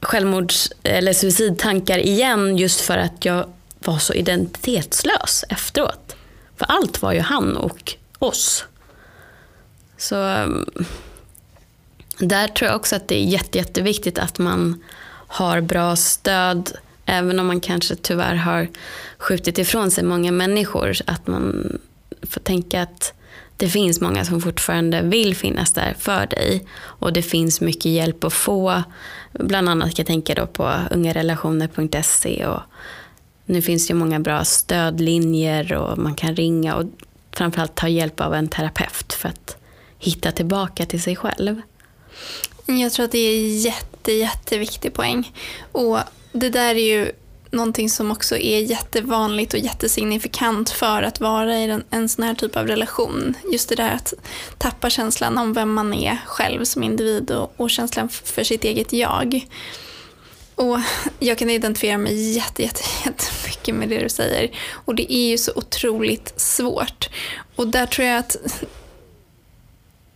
[0.00, 3.46] självmords eller suicidtankar igen just för att jag
[3.78, 6.16] var så identitetslös efteråt.
[6.56, 8.64] För allt var ju han och oss.
[9.96, 10.68] Så mm
[12.18, 14.82] där tror jag också att det är jätte, jätteviktigt att man
[15.26, 16.72] har bra stöd
[17.06, 18.68] även om man kanske tyvärr har
[19.18, 20.96] skjutit ifrån sig många människor.
[21.06, 21.78] Att man
[22.22, 23.12] får tänka att
[23.56, 26.66] det finns många som fortfarande vill finnas där för dig.
[26.80, 28.82] Och det finns mycket hjälp att få.
[29.32, 32.46] Bland annat kan jag tänka då på ungarelationer.se.
[32.46, 32.60] Och
[33.44, 36.84] nu finns det många bra stödlinjer och man kan ringa och
[37.32, 39.56] framförallt ta hjälp av en terapeut för att
[39.98, 41.60] hitta tillbaka till sig själv.
[42.66, 45.32] Jag tror att det är jätte, jätteviktig poäng.
[45.72, 45.98] Och
[46.32, 47.12] det där är ju
[47.52, 52.34] någonting som också är jättevanligt och jättesignifikant för att vara i en, en sån här
[52.34, 53.34] typ av relation.
[53.52, 54.14] Just det där att
[54.58, 58.92] tappa känslan om vem man är själv som individ och, och känslan för sitt eget
[58.92, 59.46] jag.
[60.54, 60.78] Och
[61.18, 64.50] jag kan identifiera mig jätte, jätte, jättemycket med det du säger.
[64.84, 67.08] Och det är ju så otroligt svårt.
[67.56, 68.36] Och där tror jag att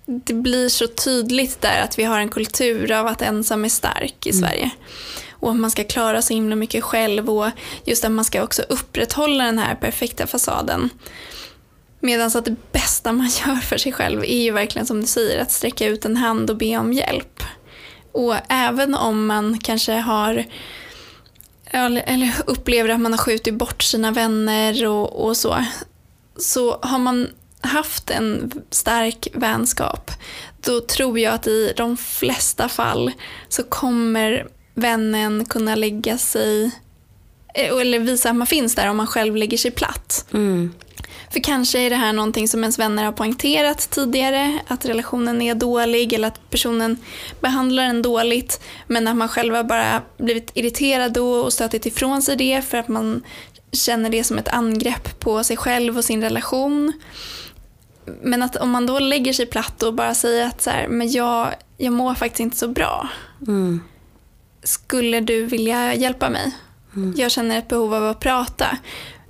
[0.06, 4.26] det blir så tydligt där att vi har en kultur av att ensam är stark
[4.26, 4.40] i mm.
[4.40, 4.70] Sverige.
[5.30, 7.50] Och att man ska klara så himla mycket själv och
[7.84, 10.90] just att man ska också upprätthålla den här perfekta fasaden.
[12.00, 15.42] Medan att det bästa man gör för sig själv är ju verkligen som du säger
[15.42, 17.42] att sträcka ut en hand och be om hjälp.
[18.12, 20.44] Och även om man kanske har
[21.70, 25.64] eller upplever att man har skjutit bort sina vänner och, och så,
[26.36, 27.28] så har man
[27.60, 30.10] haft en stark vänskap,
[30.60, 33.12] då tror jag att i de flesta fall
[33.48, 36.70] så kommer vännen kunna lägga sig,
[37.54, 40.26] eh, eller visa att man finns där om man själv lägger sig platt.
[40.32, 40.74] Mm.
[41.30, 45.54] För kanske är det här någonting som ens vänner har poängterat tidigare, att relationen är
[45.54, 46.96] dålig eller att personen
[47.40, 52.22] behandlar en dåligt, men att man själv har bara blivit irriterad då och stötit ifrån
[52.22, 53.22] sig det för att man
[53.72, 56.92] känner det som ett angrepp på sig själv och sin relation.
[58.22, 61.12] Men att om man då lägger sig platt och bara säger att så här, men
[61.12, 63.08] jag, jag mår faktiskt inte så bra.
[63.46, 63.80] Mm.
[64.62, 66.56] Skulle du vilja hjälpa mig?
[66.96, 67.14] Mm.
[67.16, 68.78] Jag känner ett behov av att prata.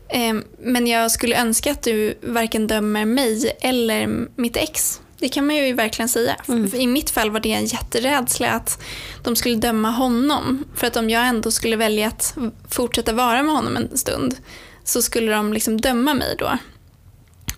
[0.08, 5.00] Eh, men jag skulle önska att du varken dömer mig eller mitt ex.
[5.18, 6.36] Det kan man ju verkligen säga.
[6.48, 6.74] Mm.
[6.74, 8.82] I mitt fall var det en jätterädsla att
[9.24, 10.64] de skulle döma honom.
[10.74, 12.36] För att om jag ändå skulle välja att
[12.70, 14.36] fortsätta vara med honom en stund
[14.84, 16.58] så skulle de liksom döma mig då.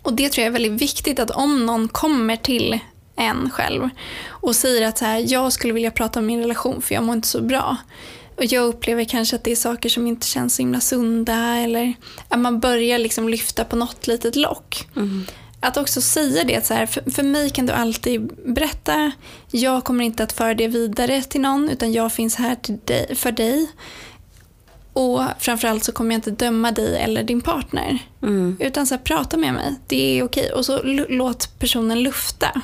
[0.02, 2.78] Och det tror jag är väldigt viktigt att om någon kommer till
[3.16, 3.88] en själv
[4.28, 7.16] och säger att så här, jag skulle vilja prata om min relation för jag mår
[7.16, 7.76] inte så bra.
[8.36, 11.94] Och jag upplever kanske att det är saker som inte känns så himla sunda eller
[12.28, 14.88] att man börjar liksom lyfta på något litet lock.
[14.96, 15.26] Mm.
[15.60, 19.12] Att också säga det, så här, för, för mig kan du alltid berätta,
[19.50, 23.32] jag kommer inte att föra det vidare till någon utan jag finns här dig, för
[23.32, 23.68] dig.
[24.98, 27.98] Och framförallt så kommer jag inte döma dig eller din partner.
[28.22, 28.56] Mm.
[28.60, 30.52] Utan så här, prata med mig, det är okej.
[30.52, 32.62] Och så låt personen lufta.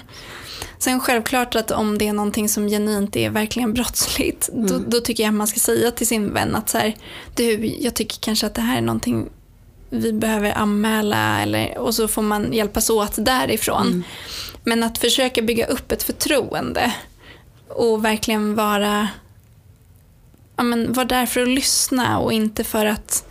[0.79, 5.23] Sen självklart att om det är någonting som genuint är verkligen brottsligt, då, då tycker
[5.23, 6.97] jag att man ska säga till sin vän att så här,
[7.35, 9.29] du, jag tycker kanske att det här är någonting
[9.91, 14.05] vi behöver anmäla eller, och så får man hjälpas åt därifrån.
[14.65, 16.95] Men att försöka bygga upp ett förtroende
[17.69, 19.09] och verkligen vara,
[20.57, 23.25] ja, men, vara där för att lyssna och inte för att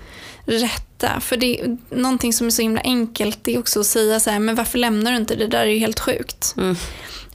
[0.46, 1.20] rätta.
[1.20, 4.30] För det är någonting som är så himla enkelt det är också att säga så
[4.30, 5.36] här, men varför lämnar du inte?
[5.36, 6.54] Det där är ju helt sjukt.
[6.58, 6.76] Mm.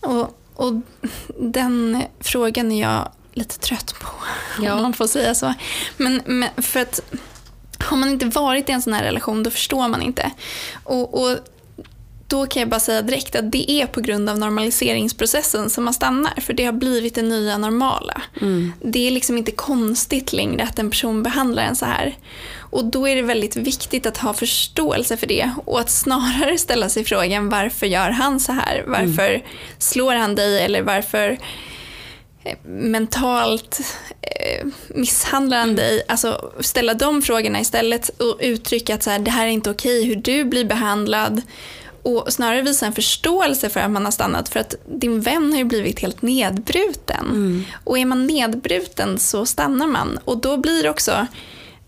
[0.01, 0.75] Och, och
[1.39, 4.09] den frågan är jag lite trött på,
[4.63, 4.75] Ja.
[4.75, 5.55] om man får säga så.
[5.97, 7.01] Men, men för att
[7.79, 10.31] har man inte varit i en sån här relation då förstår man inte.
[10.85, 11.39] Och, och
[12.29, 15.95] då kan jag bara säga direkt att det är på grund av normaliseringsprocessen som man
[15.95, 16.41] stannar.
[16.41, 18.23] För det har blivit det nya normala.
[18.41, 18.73] Mm.
[18.83, 22.17] Det är liksom inte konstigt längre att en person behandlar en så här.
[22.71, 26.89] Och då är det väldigt viktigt att ha förståelse för det och att snarare ställa
[26.89, 28.85] sig frågan varför gör han så här?
[28.87, 29.45] Varför
[29.79, 31.39] slår han dig eller varför
[32.45, 33.81] eh, mentalt
[34.23, 36.03] eh, misshandlar han dig?
[36.09, 40.05] Alltså ställa de frågorna istället och uttrycka att så här, det här är inte okej
[40.05, 41.43] hur du blir behandlad.
[42.09, 45.59] Och snarare visa en förståelse för att man har stannat för att din vän har
[45.59, 47.65] ju blivit helt nedbruten.
[47.85, 51.27] Och är man nedbruten så stannar man och då blir också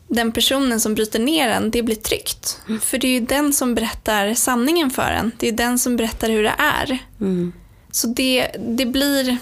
[0.08, 2.60] den personen som bryter ner en, det blir tryggt.
[2.80, 5.32] För det är ju den som berättar sanningen för en.
[5.38, 6.98] Det är den som berättar hur det är.
[7.20, 7.52] Mm.
[7.92, 9.38] Så det, det blir...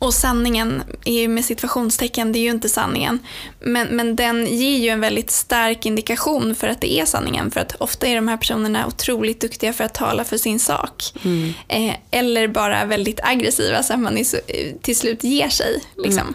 [0.00, 3.18] Och sanningen är ju med situationstecken, det är ju inte sanningen.
[3.60, 7.50] Men, men den ger ju en väldigt stark indikation för att det är sanningen.
[7.50, 11.04] För att ofta är de här personerna otroligt duktiga för att tala för sin sak.
[11.24, 11.52] Mm.
[11.68, 14.36] Eh, eller bara väldigt aggressiva så att man så,
[14.82, 15.82] till slut ger sig.
[15.96, 16.34] Liksom.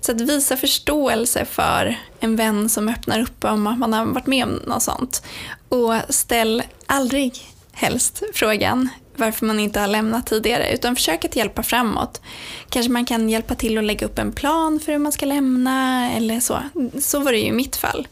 [0.00, 4.26] Så att visa förståelse för en vän som öppnar upp om att man har varit
[4.26, 5.22] med om något sånt.
[5.68, 7.32] Och ställ aldrig
[7.72, 8.88] helst frågan
[9.20, 12.20] varför man inte har lämnat tidigare utan försök att hjälpa framåt.
[12.68, 16.10] Kanske man kan hjälpa till att lägga upp en plan för hur man ska lämna
[16.12, 16.58] eller så.
[17.00, 18.08] Så var det ju i mitt fall.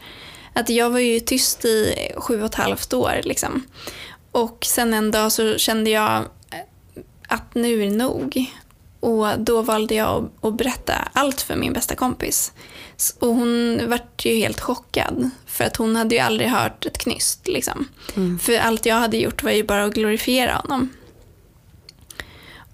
[0.53, 3.63] Att jag var ju tyst i sju och ett halvt år liksom.
[4.33, 6.25] Och sen en dag så kände jag
[7.29, 8.47] att nu är det nog.
[9.01, 12.53] Och då valde jag att- berätta allt för min bästa kompis.
[13.19, 15.31] Och hon vart ju helt chockad.
[15.47, 17.49] För att hon hade ju aldrig hört ett knyst.
[17.49, 17.89] Liksom.
[18.41, 20.89] För allt jag hade gjort var ju bara att glorifiera honom.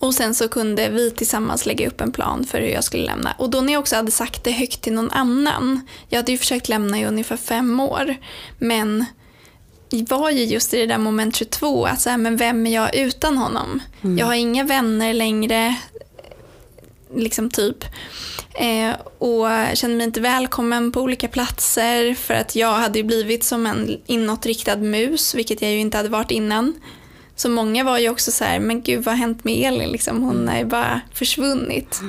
[0.05, 3.35] Och sen så kunde vi tillsammans lägga upp en plan för hur jag skulle lämna.
[3.39, 5.81] Och då när jag också hade sagt det högt till någon annan.
[6.09, 8.17] Jag hade ju försökt lämna i ungefär fem år.
[8.59, 9.05] Men
[9.91, 12.95] var ju just i det där moment 22, att så här, men vem är jag
[12.95, 13.83] utan honom?
[14.19, 15.75] Jag har inga vänner längre,
[17.17, 17.85] liksom typ.
[18.55, 23.45] Eh, och kände mig inte välkommen på olika platser för att jag hade ju blivit
[23.45, 26.75] som en inåtriktad mus, vilket jag ju inte hade varit innan.
[27.37, 29.89] Så många var ju också så här, men gud vad har hänt med Elin?
[29.89, 32.01] Liksom, hon är bara försvunnit.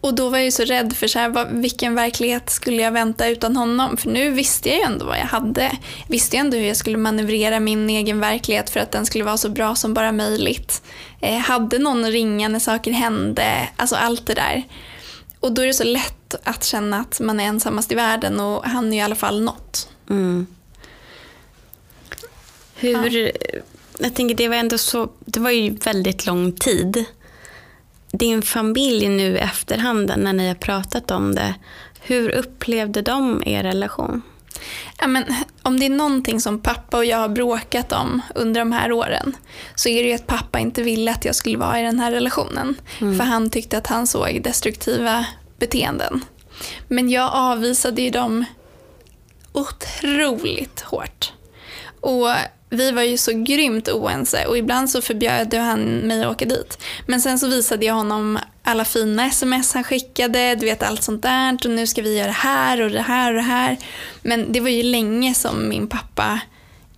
[0.00, 2.92] Och då var jag ju så rädd för så här, vad, vilken verklighet skulle jag
[2.92, 3.96] vänta utan honom?
[3.96, 5.72] För nu visste jag ju ändå vad jag hade.
[6.08, 9.36] Visste jag ändå hur jag skulle manövrera min egen verklighet för att den skulle vara
[9.36, 10.82] så bra som bara möjligt.
[11.20, 13.68] Eh, hade någon att ringa när saker hände?
[13.76, 14.62] Alltså allt det där.
[15.40, 18.64] Och då är det så lätt att känna att man är ensammast i världen och
[18.64, 19.88] han är i alla fall något.
[20.10, 20.46] Mm.
[22.80, 23.32] Hur,
[23.98, 27.04] Jag tänker det var ändå så, det var ju väldigt lång tid.
[28.12, 31.54] Din familj nu i efterhand när ni har pratat om det,
[32.00, 34.22] hur upplevde de er relation?
[35.00, 35.24] Ja, men,
[35.62, 39.36] om det är någonting som pappa och jag har bråkat om under de här åren
[39.74, 42.12] så är det ju att pappa inte ville att jag skulle vara i den här
[42.12, 42.76] relationen.
[42.98, 45.26] För han tyckte att han såg destruktiva
[45.58, 46.24] beteenden.
[46.88, 48.44] Men jag avvisade ju dem
[49.52, 51.32] otroligt hårt.
[52.00, 52.28] Och
[52.70, 56.78] vi var ju så grymt oense och ibland så förbjöd han mig att åka dit.
[57.06, 61.22] Men sen så visade jag honom alla fina sms han skickade, du vet allt sånt
[61.22, 63.76] där och nu ska vi göra det här och det här och det här.
[64.22, 66.40] Men det var ju länge som min pappa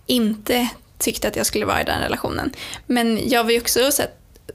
[0.05, 2.51] inte tyckte att jag skulle vara i den relationen.
[2.85, 4.03] Men jag var ju också så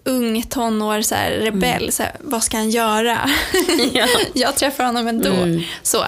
[0.04, 3.30] ung tonår, så här, rebell, så här, vad ska han göra?
[3.92, 4.06] Ja.
[4.34, 5.32] jag träffar honom ändå.
[5.32, 5.62] Mm.
[5.82, 6.04] Så,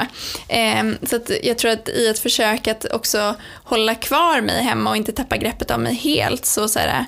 [0.48, 4.96] Ehm, så jag tror att i ett försök att också hålla kvar mig hemma och
[4.96, 7.06] inte tappa greppet av mig helt så, så här,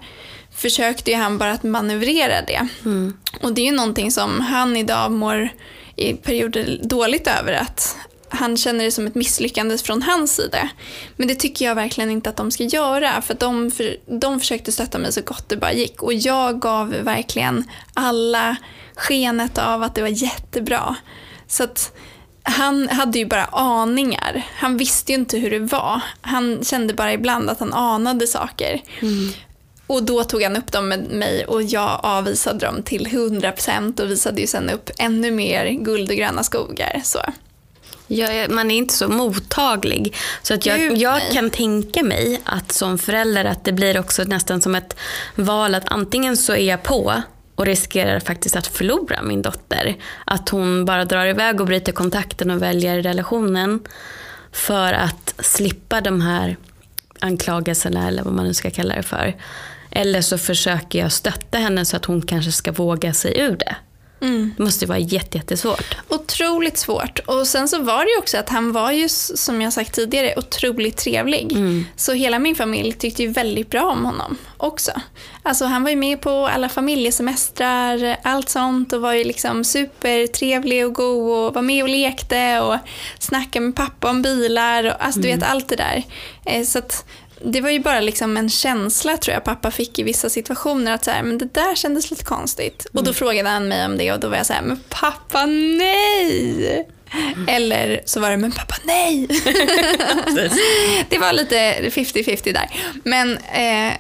[0.55, 2.69] försökte ju han bara att manövrera det.
[2.85, 3.17] Mm.
[3.43, 5.49] Och det är ju någonting som han idag mår
[5.97, 7.97] i perioder dåligt över att
[8.31, 10.69] han känner det som ett misslyckande från hans sida.
[11.17, 14.73] Men det tycker jag verkligen inte att de ska göra för de, för, de försökte
[14.73, 17.65] stötta mig så gott det bara gick och jag gav verkligen
[17.95, 18.57] alla
[18.97, 20.97] skenet av att det var jättebra.
[21.47, 21.93] Så att
[22.43, 24.47] han hade ju bara aningar.
[24.55, 26.01] Han visste ju inte hur det var.
[26.21, 28.83] Han kände bara ibland att han anade saker.
[29.01, 29.29] Mm.
[29.87, 34.11] Och då tog han upp dem med mig och jag avvisade dem till 100% och
[34.11, 37.01] visade ju sen upp ännu mer guld och gröna skogar.
[37.05, 37.21] Så.
[38.13, 40.17] Ja, man är inte så mottaglig.
[40.43, 44.63] Så att jag, jag kan tänka mig att som förälder att det blir också nästan
[44.63, 44.97] som ett
[45.35, 47.23] val att antingen så är jag på
[47.55, 49.97] och riskerar faktiskt att förlora min dotter.
[50.25, 53.81] Att hon bara drar iväg och bryter kontakten och väljer relationen
[54.53, 56.57] för att slippa de här
[57.19, 59.37] anklagelserna eller vad man nu ska kalla det för.
[59.91, 63.77] Eller så försöker jag stötta henne så att hon kanske ska våga sig ur det.
[64.21, 64.55] Mm.
[64.57, 65.97] Det måste ju vara jätte, jättesvårt.
[66.09, 67.19] Otroligt svårt.
[67.19, 70.35] Och sen så var det ju också att han var ju, som jag sagt tidigare,
[70.37, 71.53] otroligt trevlig.
[71.53, 71.87] Mm.
[71.97, 74.93] Så hela min familj tyckte ju väldigt bra om honom också.
[75.43, 80.87] Alltså han var ju med på alla familjesemestrar, allt sånt och var ju liksom supertrevlig
[80.87, 82.77] och god och var med och lekte och
[83.19, 86.03] snackade med pappa om bilar och alltså du vet allt det där.
[86.47, 87.05] Eh, Så att
[87.45, 91.05] det var ju bara liksom en känsla tror jag pappa fick i vissa situationer att
[91.05, 92.87] så här, men det där kändes lite konstigt.
[92.93, 95.47] Och då frågade han mig om det och då var jag så här, men pappa
[95.47, 96.89] nej!
[97.49, 99.27] Eller så var det, men pappa nej!
[101.09, 102.71] det var lite 50-50 där.
[103.05, 103.93] Men, eh,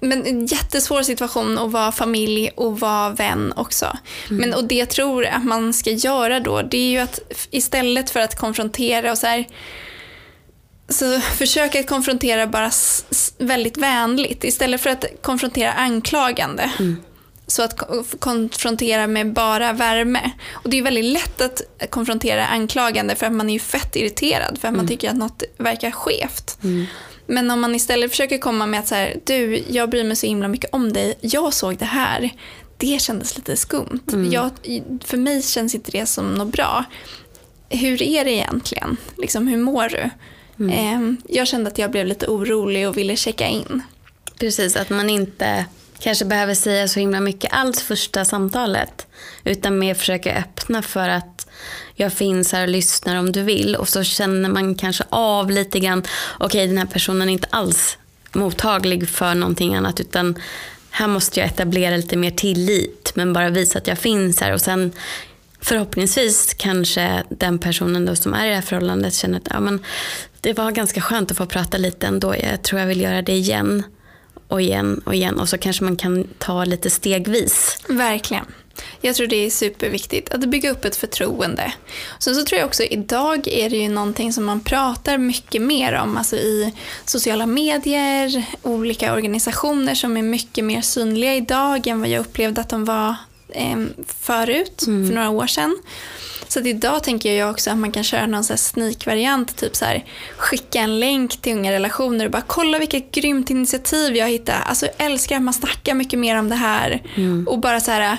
[0.00, 3.98] men en jättesvår situation att vara familj och vara vän också.
[4.28, 8.10] Men, och det jag tror att man ska göra då, det är ju att istället
[8.10, 9.46] för att konfrontera och så här,
[10.90, 12.70] så försök att konfrontera bara
[13.38, 16.70] väldigt vänligt istället för att konfrontera anklagande.
[17.46, 20.30] Så att ko- konfrontera med bara värme.
[20.52, 24.58] Och det är väldigt lätt att konfrontera anklagande för att man är ju fett irriterad
[24.60, 26.58] för att man tycker att något verkar skevt.
[27.26, 30.26] Men om man istället försöker komma med att så här, du, jag bryr mig så
[30.26, 32.30] himla mycket om dig, jag såg det här,
[32.76, 34.00] det kändes lite skumt.
[34.32, 34.50] Jag,
[35.04, 36.84] för mig känns inte det som något bra.
[37.68, 38.96] Hur är det egentligen?
[39.18, 40.10] Liksom, hur mår du?
[40.68, 43.82] Ehm, jag kände att jag blev lite orolig och ville checka in.
[44.38, 45.66] Precis, att man inte
[45.98, 49.06] kanske behöver säga så himla mycket alls första samtalet.
[49.44, 51.46] Utan mer försöka öppna för att
[51.94, 53.76] jag finns här och lyssnar om du vill.
[53.76, 56.02] Och så känner man kanske av lite grann,
[56.38, 57.98] okej den här personen är inte alls
[58.32, 60.00] mottaglig för någonting annat.
[60.00, 60.38] Utan
[60.90, 63.12] här måste jag etablera lite mer tillit.
[63.14, 64.52] Men bara visa att jag finns här.
[64.52, 64.92] Och sen
[65.60, 69.80] förhoppningsvis kanske den personen då som är i det här förhållandet känner att ja, men
[70.40, 72.34] det var ganska skönt att få prata lite ändå.
[72.36, 73.84] Jag tror jag vill göra det igen
[74.48, 75.40] och igen och igen.
[75.40, 77.78] Och så kanske man kan ta lite stegvis.
[77.88, 78.44] Verkligen.
[79.00, 81.72] Jag tror det är superviktigt att bygga upp ett förtroende.
[82.18, 85.94] Sen så tror jag också idag är det ju någonting som man pratar mycket mer
[85.94, 86.16] om.
[86.16, 86.74] Alltså i
[87.04, 92.68] sociala medier, olika organisationer som är mycket mer synliga idag än vad jag upplevde att
[92.68, 93.14] de var
[93.54, 95.76] eh, förut, för några år sedan.
[96.48, 100.04] Så idag tänker jag också att man kan köra någon sneak-variant, typ så här,
[100.36, 104.56] skicka en länk till unga relationer och bara kolla vilket grymt initiativ jag hittat.
[104.66, 107.02] Alltså jag älskar att man snackar mycket mer om det här.
[107.46, 108.18] Och bara så här,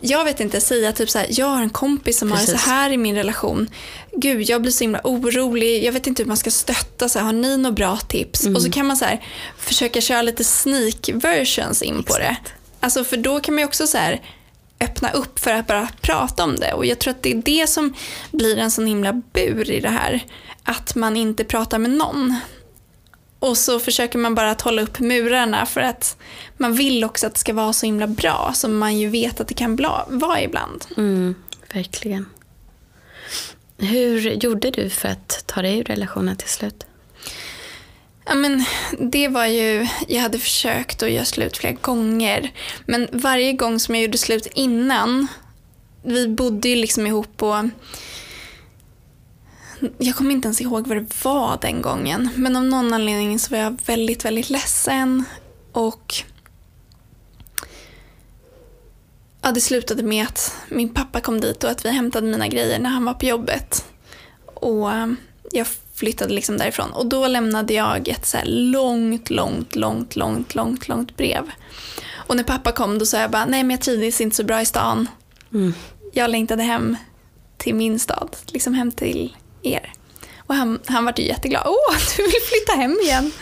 [0.00, 2.64] jag vet inte, säga typ så här, jag har en kompis som har det Precis.
[2.64, 3.68] så här i min relation.
[4.16, 7.26] Gud, jag blir så himla orolig, jag vet inte hur man ska stötta, så här,
[7.26, 8.46] har ni några bra tips?
[8.46, 9.24] Och så kan man så här,
[9.58, 12.36] försöka köra lite sneak versions in på det.
[12.84, 14.20] Alltså för då kan man ju också så här,
[14.80, 16.72] öppna upp för att bara prata om det.
[16.72, 17.94] Och jag tror att det är det som
[18.30, 20.24] blir en sån himla bur i det här.
[20.64, 22.34] Att man inte pratar med någon.
[23.38, 26.16] Och så försöker man bara att hålla upp murarna för att
[26.56, 29.48] man vill också att det ska vara så himla bra som man ju vet att
[29.48, 30.84] det kan bla- vara ibland.
[30.96, 31.34] Mm,
[31.74, 32.26] verkligen.
[33.78, 36.86] Hur gjorde du för att ta dig ur relationen till slut?
[38.26, 38.64] Ja, men
[38.98, 42.52] det var ju, jag hade försökt att göra slut flera gånger.
[42.86, 45.26] Men varje gång som jag gjorde slut innan,
[46.02, 47.56] vi bodde ju liksom ihop och
[49.98, 52.28] jag kommer inte ens ihåg vad det var den gången.
[52.36, 55.24] Men av någon anledning så var jag väldigt, väldigt ledsen.
[55.72, 56.14] Och
[59.42, 62.78] ja, det slutade med att min pappa kom dit och att vi hämtade mina grejer
[62.78, 63.84] när han var på jobbet.
[64.44, 64.88] Och
[65.52, 66.92] jag flyttade liksom därifrån.
[66.92, 71.50] Och då lämnade jag ett så långt, långt, långt, långt, långt, långt brev.
[72.12, 74.60] Och när pappa kom då sa jag bara, nej men jag trivdes inte så bra
[74.60, 75.08] i stan.
[75.52, 75.74] Mm.
[76.12, 76.96] Jag längtade hem
[77.56, 79.92] till min stad, liksom hem till er.
[80.46, 81.62] Och han, han var ju jätteglad.
[81.66, 83.32] Åh, du vill flytta hem igen.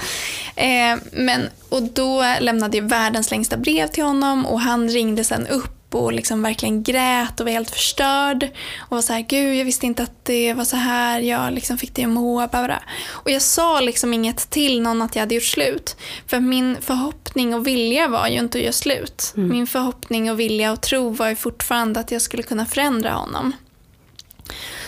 [0.57, 5.47] Eh, men, och då lämnade jag världens längsta brev till honom och han ringde sen
[5.47, 8.51] upp och liksom verkligen grät och var helt förstörd.
[8.79, 11.79] Och var så här, gud jag visste inte att det var så här jag liksom
[11.79, 12.47] fick må.
[12.53, 12.83] Bara.
[13.11, 15.97] Och jag sa liksom inget till någon att jag hade gjort slut.
[16.27, 19.33] För min förhoppning och vilja var ju inte att göra slut.
[19.37, 19.49] Mm.
[19.49, 23.53] Min förhoppning och vilja och tro var ju fortfarande att jag skulle kunna förändra honom.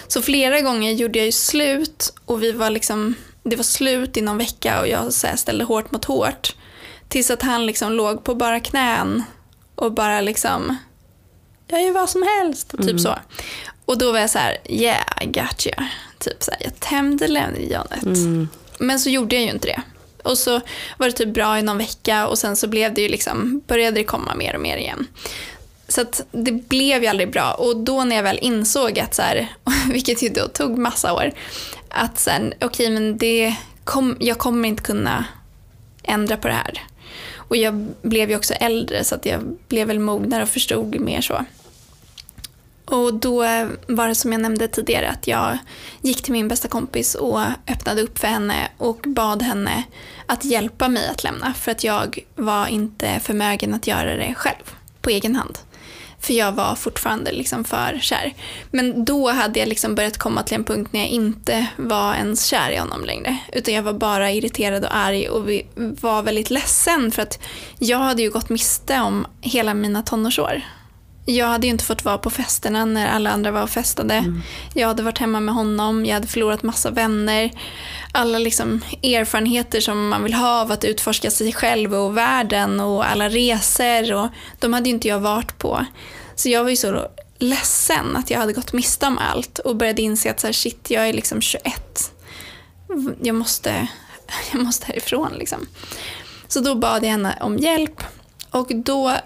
[0.08, 4.20] Så flera gånger gjorde jag ju slut och vi var liksom, det var slut i
[4.20, 6.54] någon vecka och jag så ställde hårt mot hårt.
[7.08, 9.22] Tills att han liksom låg på bara knän
[9.74, 10.76] och bara liksom
[11.74, 12.70] jag gör vad som helst.
[12.70, 12.98] Typ mm.
[12.98, 13.18] så.
[13.84, 15.86] Och då var jag så här, yeah, I got you.
[16.18, 18.02] Typ så här, jag tämjde lejonet.
[18.02, 18.48] Mm.
[18.78, 19.82] Men så gjorde jag ju inte det.
[20.22, 20.60] Och så
[20.98, 24.00] var det typ bra i någon vecka och sen så blev det ju liksom, började
[24.00, 25.06] det komma mer och mer igen.
[25.88, 27.52] Så det blev ju aldrig bra.
[27.52, 29.48] Och då när jag väl insåg att så här,
[29.92, 31.32] vilket ju då tog massa år,
[31.88, 33.54] att sen, okej okay, men det
[33.84, 35.24] kom, jag kommer inte kunna
[36.02, 36.82] ändra på det här.
[37.36, 41.20] Och jag blev ju också äldre så att jag blev väl mognare och förstod mer
[41.20, 41.44] så.
[42.84, 43.38] Och då
[43.86, 45.58] var det som jag nämnde tidigare att jag
[46.02, 49.82] gick till min bästa kompis och öppnade upp för henne och bad henne
[50.26, 54.74] att hjälpa mig att lämna för att jag var inte förmögen att göra det själv
[55.00, 55.58] på egen hand.
[56.20, 58.34] För jag var fortfarande liksom för kär.
[58.70, 62.44] Men då hade jag liksom börjat komma till en punkt när jag inte var ens
[62.46, 63.38] kär i honom längre.
[63.52, 67.38] Utan jag var bara irriterad och arg och var väldigt ledsen för att
[67.78, 70.62] jag hade ju gått miste om hela mina tonårsår.
[71.26, 74.14] Jag hade ju inte fått vara på festerna när alla andra var och festade.
[74.14, 74.42] Mm.
[74.74, 77.50] Jag hade varit hemma med honom, jag hade förlorat massa vänner.
[78.12, 83.10] Alla liksom erfarenheter som man vill ha av att utforska sig själv och världen och
[83.10, 84.12] alla resor.
[84.12, 84.28] Och
[84.60, 85.86] de hade ju inte jag varit på.
[86.34, 87.08] Så jag var ju så
[87.38, 90.90] ledsen att jag hade gått miste om allt och började inse att så här, shit,
[90.90, 92.12] jag är liksom 21.
[93.22, 93.88] Jag måste,
[94.52, 95.66] jag måste härifrån liksom.
[96.48, 98.02] Så då bad jag henne om hjälp
[98.50, 99.16] och då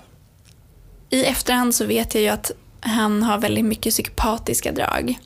[1.10, 2.50] i efterhand så vet jag ju att
[2.80, 5.18] han har väldigt mycket psykopatiska drag.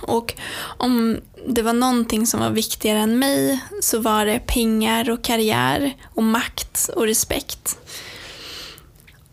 [0.00, 5.24] Och om det var någonting som var viktigare än mig så var det pengar och
[5.24, 7.78] karriär och makt och respekt.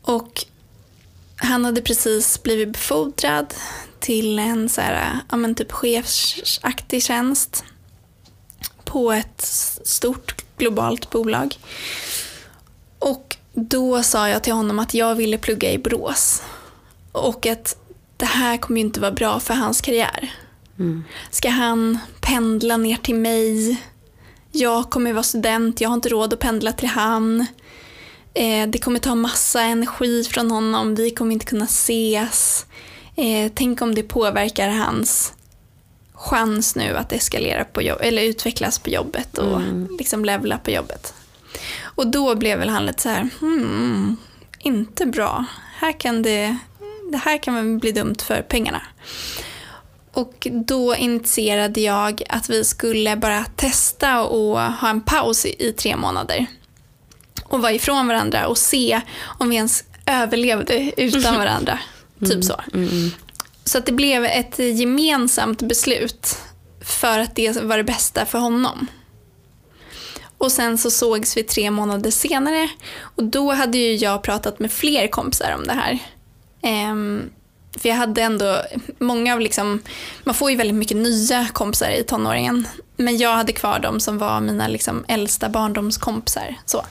[0.02, 0.46] Och
[1.36, 3.54] han hade precis blivit befordrad
[4.00, 7.64] till en så här, ja, men typ chefsaktig tjänst
[8.84, 9.42] på ett
[9.84, 11.58] stort globalt bolag.
[13.00, 16.42] Och då sa jag till honom att jag ville plugga i Borås.
[17.12, 17.78] Och att
[18.18, 20.32] det här kommer ju inte vara bra för hans karriär.
[20.80, 21.04] Mm.
[21.32, 23.82] Ska han pendla ner till mig?
[24.52, 27.46] Jag kommer vara student, jag har inte råd att pendla till han.
[28.34, 32.66] Eh, det kommer ta massa energi från honom, vi kommer inte kunna ses.
[33.16, 35.34] Eh, tänk om det påverkar hans
[36.14, 39.88] chans nu att eskalera på jobb, eller utvecklas på jobbet och mm.
[39.98, 41.14] liksom levla på jobbet.
[41.84, 44.18] Och då blev väl han lite så här, hmm,
[44.60, 45.46] inte bra.
[45.76, 46.58] Här kan det,
[47.12, 48.82] det här kan väl bli dumt för pengarna.
[50.14, 55.72] Och då initierade jag att vi skulle bara testa och ha en paus i, i
[55.72, 56.46] tre månader.
[57.44, 59.02] Och vara ifrån varandra och se
[59.40, 61.80] om vi ens överlevde utan varandra.
[62.22, 62.32] Mm.
[62.32, 62.62] Typ så.
[62.74, 63.12] Mm, mm.
[63.64, 66.38] Så att det blev ett gemensamt beslut
[66.82, 68.88] för att det var det bästa för honom.
[70.44, 72.70] Och sen så sågs vi tre månader senare
[73.02, 76.00] och då hade ju jag pratat med fler kompisar om det här.
[76.92, 77.30] Um,
[77.78, 78.62] för jag hade ändå,
[79.00, 79.82] många av liksom,
[80.24, 82.68] man får ju väldigt mycket nya kompisar i tonåringen.
[82.98, 86.56] Men jag hade kvar dem som var mina liksom äldsta barndomskompisar.
[86.66, 86.86] Så.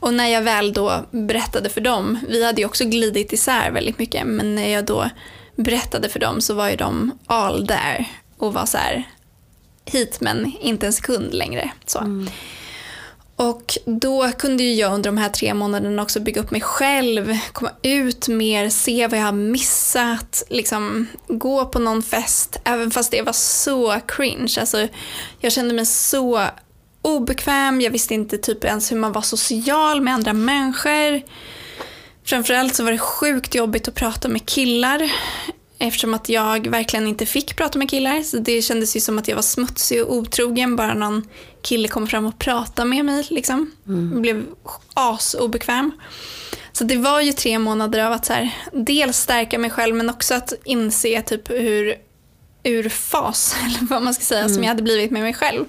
[0.00, 3.98] Och när jag väl då berättade för dem, vi hade ju också glidit isär väldigt
[3.98, 5.10] mycket, men när jag då
[5.56, 8.06] berättade för dem så var ju de all där
[8.38, 9.08] och var så här,
[9.84, 11.70] hit men inte en sekund längre.
[11.86, 11.98] Så.
[11.98, 12.28] Mm.
[13.42, 17.38] Och då kunde ju jag under de här tre månaderna också bygga upp mig själv,
[17.52, 23.10] komma ut mer, se vad jag har missat, liksom gå på någon fest, även fast
[23.10, 24.56] det var så cringe.
[24.60, 24.88] Alltså,
[25.40, 26.42] jag kände mig så
[27.02, 31.22] obekväm, jag visste inte typ ens hur man var social med andra människor.
[32.24, 35.10] Framförallt så var det sjukt jobbigt att prata med killar
[35.78, 38.22] eftersom att jag verkligen inte fick prata med killar.
[38.22, 41.22] Så det kändes ju som att jag var smutsig och otrogen bara någon
[41.62, 43.26] kille kom fram och pratade med mig.
[43.30, 43.70] Liksom.
[43.86, 44.10] Mm.
[44.12, 44.46] Jag blev
[44.94, 45.92] asobekväm.
[46.72, 50.10] Så det var ju tre månader av att så här, dels stärka mig själv men
[50.10, 51.94] också att inse typ hur
[52.62, 54.54] ur fas, eller vad man ska säga, mm.
[54.54, 55.64] som jag hade blivit med mig själv.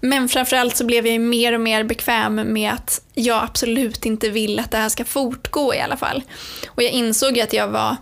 [0.00, 4.58] Men framförallt så blev jag mer och mer bekväm med att jag absolut inte vill
[4.58, 6.22] att det här ska fortgå i alla fall.
[6.66, 7.96] Och jag insåg att jag var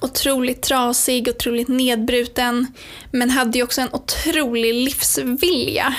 [0.00, 2.66] otroligt trasig, otroligt nedbruten.
[3.10, 5.94] Men hade ju också en otrolig livsvilja.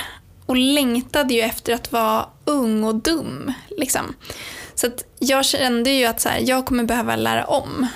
[0.45, 3.53] och längtade ju efter att vara ung och dum.
[3.77, 4.15] Liksom.
[4.75, 7.87] Så att jag kände ju att så här, jag kommer behöva lära om.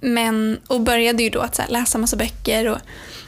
[0.00, 2.78] Men, och började ju då att så här, läsa massa böcker och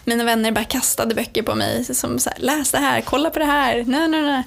[0.04, 3.38] mina vänner bara kastade böcker på mig som så här, läs det här, kolla på
[3.38, 4.44] det här, nej, nej, nej.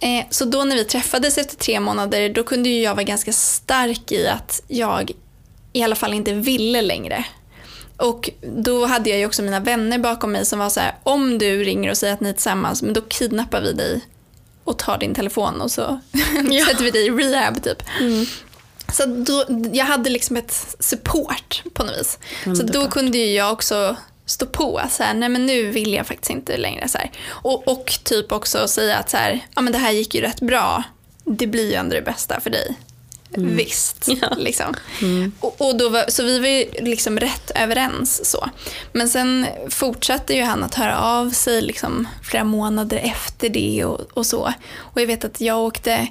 [0.00, 3.32] Eh, så då när vi träffades efter tre månader, då kunde ju jag vara ganska
[3.32, 5.10] stark i att jag
[5.74, 7.24] i alla fall inte ville längre.
[7.96, 11.38] Och då hade jag ju också mina vänner bakom mig som var så här, om
[11.38, 14.00] du ringer och säger att ni är tillsammans, men då kidnappar vi dig
[14.64, 16.00] och tar din telefon och så
[16.50, 16.66] ja.
[16.66, 17.82] sätter vi dig i rehab typ.
[18.00, 18.26] Mm.
[18.92, 22.18] Så då, jag hade liksom ett support på något vis.
[22.46, 22.74] Underbart.
[22.74, 23.96] Så då kunde ju jag också
[24.26, 24.82] stå på.
[24.90, 26.88] Så här, nej men nu vill jag faktiskt inte längre.
[26.88, 26.98] Så
[27.28, 30.40] och, och, typ också säga att så här, ja, men det här gick ju rätt
[30.40, 30.82] bra.
[31.24, 32.76] Det blir ju ändå det bästa för dig.
[33.36, 33.56] Mm.
[33.56, 34.08] Visst.
[34.22, 34.34] Ja.
[34.36, 34.74] Liksom.
[35.02, 35.32] Mm.
[35.40, 38.30] Och, och, då var, så vi var ju liksom rätt överens.
[38.30, 38.50] så.
[38.92, 44.00] Men sen fortsatte ju han att höra av sig liksom flera månader efter det och,
[44.12, 44.52] och så.
[44.76, 46.08] Och jag vet att jag åkte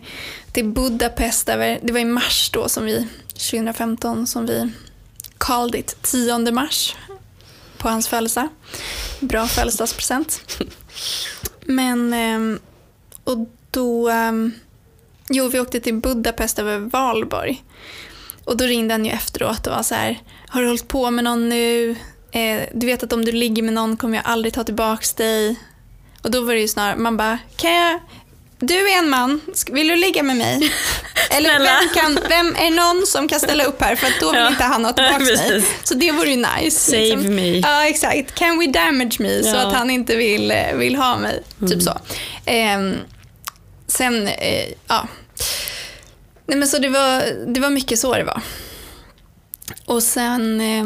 [0.52, 4.72] till Budapest, över, det var i mars då som vi, 2015 som vi
[5.38, 6.96] called it 10 mars
[7.78, 8.50] på hans födelsedag.
[9.20, 10.42] Bra födelsedagspresent.
[11.66, 12.60] Men, ehm,
[13.24, 13.38] och
[13.72, 14.52] då, ehm,
[15.34, 17.64] jo vi åkte till Budapest över Valborg.
[18.46, 21.24] Och då ringde han ju efteråt och var så här, har du hållit på med
[21.24, 21.96] någon nu?
[22.32, 25.60] Eh, du vet att om du ligger med någon kommer jag aldrig ta tillbaka dig.
[26.22, 28.00] Och då var det ju snarare, man bara, kan jag,
[28.60, 30.72] du är en man, vill du ligga med mig?
[31.30, 34.40] Eller vem, kan, vem är någon som kan ställa upp här för att då vill
[34.40, 34.48] ja.
[34.48, 35.64] inte han ha tillbaka mig.
[35.84, 36.92] Så det vore ju nice.
[36.92, 37.36] Save liksom.
[37.36, 37.60] me.
[37.60, 38.36] Ja exakt.
[38.36, 39.54] Can we damage me ja.
[39.54, 41.44] så att han inte vill, eh, vill ha mig.
[41.44, 41.72] Typ mm.
[41.72, 41.92] Typ så.
[42.46, 42.80] Eh,
[43.88, 45.08] sen, eh, ja.
[46.46, 48.42] Nej, men så det var, det var mycket så det var.
[49.86, 50.86] Och sen, eh,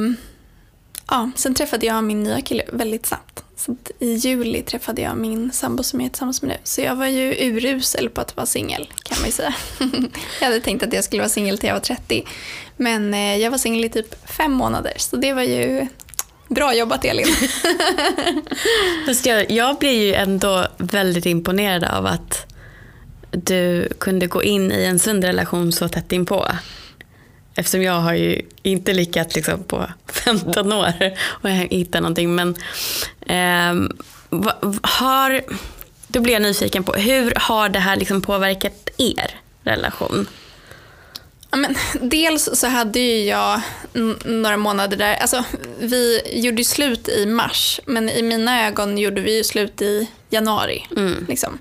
[1.07, 3.43] ja, sen träffade jag min nya kille väldigt snabbt.
[3.55, 6.57] Så I juli träffade jag min sambo som jag är tillsammans med nu.
[6.63, 9.55] Så jag var ju urusel på att vara singel kan man ju säga.
[10.39, 12.23] jag hade tänkt att jag skulle vara singel till jag var 30.
[12.77, 14.93] Men eh, jag var singel i typ fem månader.
[14.97, 15.87] Så det var ju
[16.47, 17.27] bra jobbat Elin.
[19.05, 22.46] Fast jag, jag blir ju ändå väldigt imponerad av att
[23.31, 26.47] du kunde gå in i en sund relation så tätt inpå.
[27.55, 32.35] Eftersom jag har ju inte lyckats liksom på 15 år och hitta någonting.
[32.35, 32.55] Men
[33.21, 33.89] eh,
[34.81, 35.41] har,
[36.07, 39.31] då blir jag nyfiken på hur har det här liksom påverkat er
[39.63, 40.27] relation?
[41.51, 43.61] Ja, men, dels så hade ju jag
[44.25, 45.43] några månader där, alltså
[45.79, 50.07] vi gjorde ju slut i mars men i mina ögon gjorde vi ju slut i
[50.29, 50.87] januari.
[50.97, 51.25] Mm.
[51.27, 51.59] Liksom.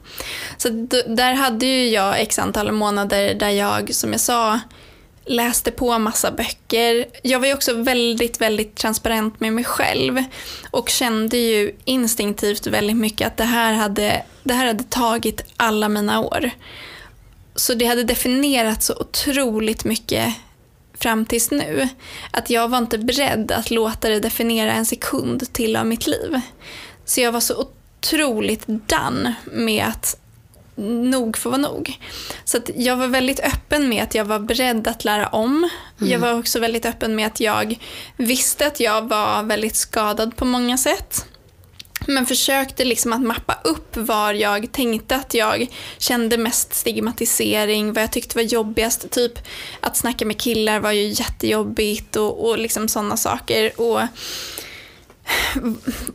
[0.56, 0.68] Så
[1.06, 4.60] där hade ju jag x antal månader där jag, som jag sa,
[5.26, 7.06] läste på massa böcker.
[7.22, 10.24] Jag var ju också väldigt, väldigt transparent med mig själv
[10.70, 15.88] och kände ju instinktivt väldigt mycket att det här hade, det här hade tagit alla
[15.88, 16.50] mina år.
[17.56, 20.34] Så det hade definierat så otroligt mycket
[20.98, 21.88] fram tills nu.
[22.30, 26.40] Att jag var inte beredd att låta det definiera en sekund till av mitt liv.
[27.04, 27.66] Så jag var så
[28.00, 30.16] otroligt done med att
[31.10, 31.98] nog får vara nog.
[32.44, 35.56] Så jag var väldigt öppen med att jag var beredd att lära om.
[36.00, 36.12] Mm.
[36.12, 37.78] Jag var också väldigt öppen med att jag
[38.16, 41.26] visste att jag var väldigt skadad på många sätt.
[42.06, 45.66] Men försökte liksom att mappa upp var jag tänkte att jag
[45.98, 49.10] kände mest stigmatisering, vad jag tyckte var jobbigast.
[49.10, 49.38] Typ
[49.80, 53.80] att snacka med killar var ju jättejobbigt och, och liksom sådana saker.
[53.80, 54.00] Och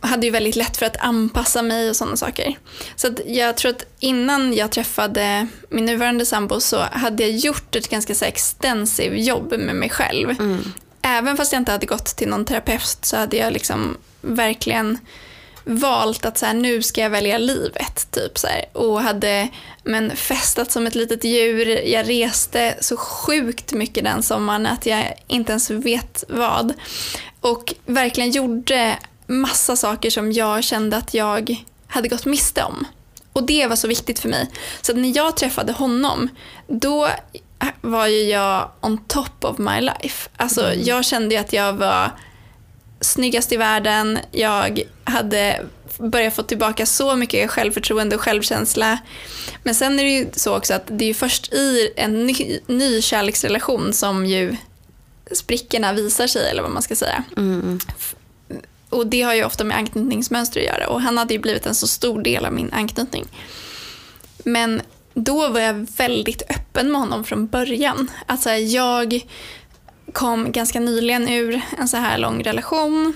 [0.00, 2.58] hade ju väldigt lätt för att anpassa mig och sådana saker.
[2.96, 7.88] Så jag tror att innan jag träffade min nuvarande sambo så hade jag gjort ett
[7.88, 10.30] ganska så extensiv jobb med mig själv.
[10.30, 10.72] Mm.
[11.02, 14.98] Även fast jag inte hade gått till någon terapeut så hade jag liksom verkligen
[15.64, 18.10] valt att så här, nu ska jag välja livet.
[18.10, 19.48] Typ så här, och hade
[19.84, 21.66] men, festat som ett litet djur.
[21.66, 26.72] Jag reste så sjukt mycket den sommaren att jag inte ens vet vad.
[27.40, 32.86] Och verkligen gjorde massa saker som jag kände att jag hade gått miste om.
[33.32, 34.50] Och det var så viktigt för mig.
[34.82, 36.28] Så när jag träffade honom,
[36.66, 37.08] då
[37.80, 40.28] var ju jag on top of my life.
[40.36, 40.84] Alltså mm.
[40.84, 42.10] jag kände att jag var
[43.02, 44.18] snyggast i världen.
[44.30, 45.60] Jag hade
[45.98, 48.98] börjat få tillbaka så mycket självförtroende och självkänsla.
[49.62, 53.02] Men sen är det ju så också att det är först i en ny, ny
[53.02, 54.56] kärleksrelation som ju
[55.32, 57.24] sprickorna visar sig, eller vad man ska säga.
[57.36, 57.78] Mm.
[58.88, 61.74] Och det har ju ofta med anknytningsmönster att göra och han hade ju blivit en
[61.74, 63.24] så stor del av min anknytning.
[64.44, 64.82] Men
[65.14, 68.10] då var jag väldigt öppen med honom från början.
[68.26, 69.20] Alltså jag
[70.12, 73.12] kom ganska nyligen ur en så här lång relation.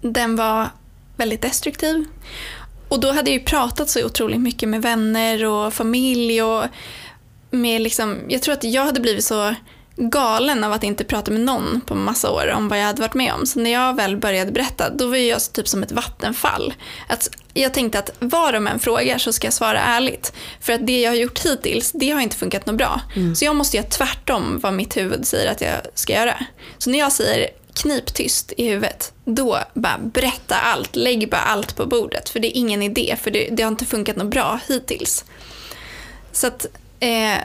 [0.00, 0.68] Den var
[1.16, 2.04] väldigt destruktiv.
[2.88, 6.64] och då hade jag ju pratat så otroligt mycket med vänner och familj och
[7.50, 9.54] med liksom, jag tror att jag hade blivit så
[9.96, 13.14] galen av att inte prata med någon på massa år om vad jag hade varit
[13.14, 13.46] med om.
[13.46, 16.74] Så när jag väl började berätta, då var jag typ som ett vattenfall.
[17.08, 20.32] Att jag tänkte att vad de än frågar så ska jag svara ärligt.
[20.60, 23.00] För att det jag har gjort hittills, det har inte funkat något bra.
[23.16, 23.36] Mm.
[23.36, 26.46] Så jag måste göra tvärtom vad mitt huvud säger att jag ska göra.
[26.78, 31.86] Så när jag säger kniptyst i huvudet, då bara berätta allt, lägg bara allt på
[31.86, 32.28] bordet.
[32.28, 35.24] För det är ingen idé, för det, det har inte funkat något bra hittills.
[36.32, 36.66] Så att
[37.00, 37.38] eh,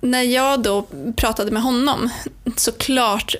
[0.00, 0.86] när jag då
[1.16, 2.10] pratade med honom,
[2.56, 3.34] såklart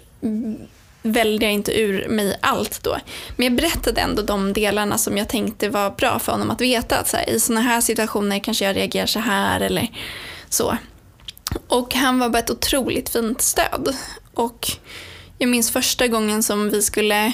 [1.03, 2.97] väljer jag inte ur mig allt då.
[3.37, 6.99] Men jag berättade ändå de delarna som jag tänkte var bra för honom att veta.
[6.99, 9.89] Att så här, I sådana här situationer kanske jag reagerar så här eller
[10.49, 10.79] så.
[11.69, 13.97] Och han var bara ett otroligt fint stöd.
[14.35, 14.69] Och
[15.39, 17.33] jag minns första gången som vi skulle,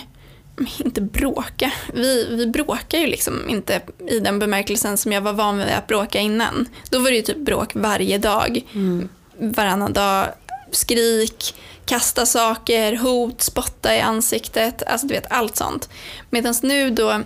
[0.85, 5.59] inte bråka, vi, vi bråkar ju liksom inte i den bemärkelsen som jag var van
[5.59, 6.69] vid att bråka innan.
[6.91, 9.09] Då var det ju typ bråk varje dag, mm.
[9.39, 10.27] varannan dag,
[10.71, 15.89] skrik, kasta saker, hot, spotta i ansiktet, alltså du vet allt sånt.
[16.31, 17.21] Medan nu då,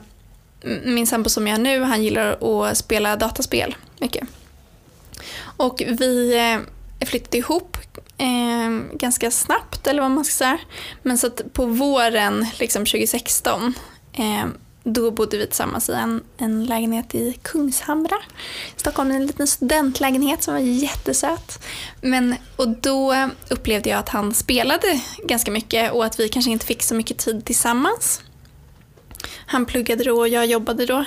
[0.84, 4.28] min sambo som jag är nu, han gillar att spela dataspel mycket.
[5.40, 6.60] Och vi eh,
[7.06, 7.76] flyttade ihop
[8.18, 10.58] eh, ganska snabbt eller vad man ska säga.
[11.02, 13.74] Men så att på våren liksom 2016
[14.12, 14.46] eh,
[14.84, 18.16] då bodde vi tillsammans i en, en lägenhet i Kungshamra.
[18.76, 21.64] I Stockholm, en liten studentlägenhet som var jättesöt.
[22.00, 26.66] Men, och då upplevde jag att han spelade ganska mycket och att vi kanske inte
[26.66, 28.22] fick så mycket tid tillsammans.
[29.46, 31.04] Han pluggade då och jag jobbade då.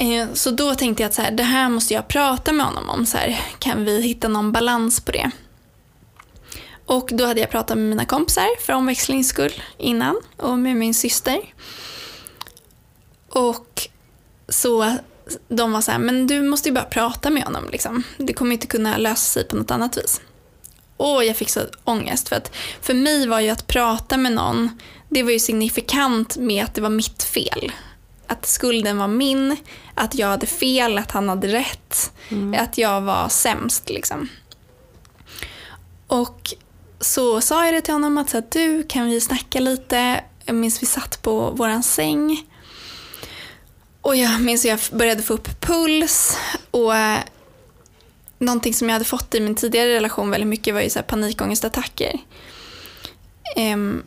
[0.00, 2.88] Eh, så då tänkte jag att så här, det här måste jag prata med honom
[2.90, 3.06] om.
[3.06, 5.30] Så här, kan vi hitta någon balans på det?
[6.86, 10.94] Och då hade jag pratat med mina kompisar för omväxlings skull innan och med min
[10.94, 11.40] syster.
[13.28, 13.88] Och
[14.48, 14.96] så
[15.48, 18.02] de var så här, men du måste ju bara prata med honom liksom.
[18.16, 20.20] Det kommer inte kunna lösa sig på något annat vis.
[20.96, 24.80] Och jag fick så ångest för att för mig var ju att prata med någon,
[25.08, 27.72] det var ju signifikant med att det var mitt fel.
[28.28, 29.56] Att skulden var min,
[29.94, 32.62] att jag hade fel, att han hade rätt, mm.
[32.62, 34.28] att jag var sämst liksom.
[36.06, 36.54] Och
[37.00, 40.24] så sa jag det till honom att så här, du kan vi snacka lite.
[40.44, 42.46] Jag minns vi satt på våran säng.
[44.00, 46.38] Och jag minns att jag började få upp puls.
[46.70, 47.18] Och eh,
[48.38, 51.06] någonting som jag hade fått i min tidigare relation väldigt mycket var ju så här
[51.06, 52.18] panikångestattacker.
[53.56, 54.02] Um,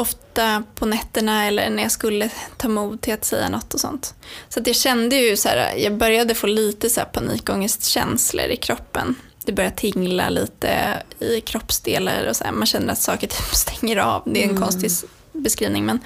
[0.00, 4.14] ofta på nätterna eller när jag skulle ta mod till att säga något och sånt.
[4.48, 8.56] Så att jag kände ju så här, jag började få lite så här panikångestkänslor i
[8.56, 12.52] kroppen det börjar tingla lite i kroppsdelar och så här.
[12.52, 14.22] Man känner att saker typ stänger av.
[14.26, 14.62] Det är en mm.
[14.62, 14.90] konstig
[15.32, 15.86] beskrivning.
[15.86, 16.00] Men,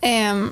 [0.00, 0.50] eh,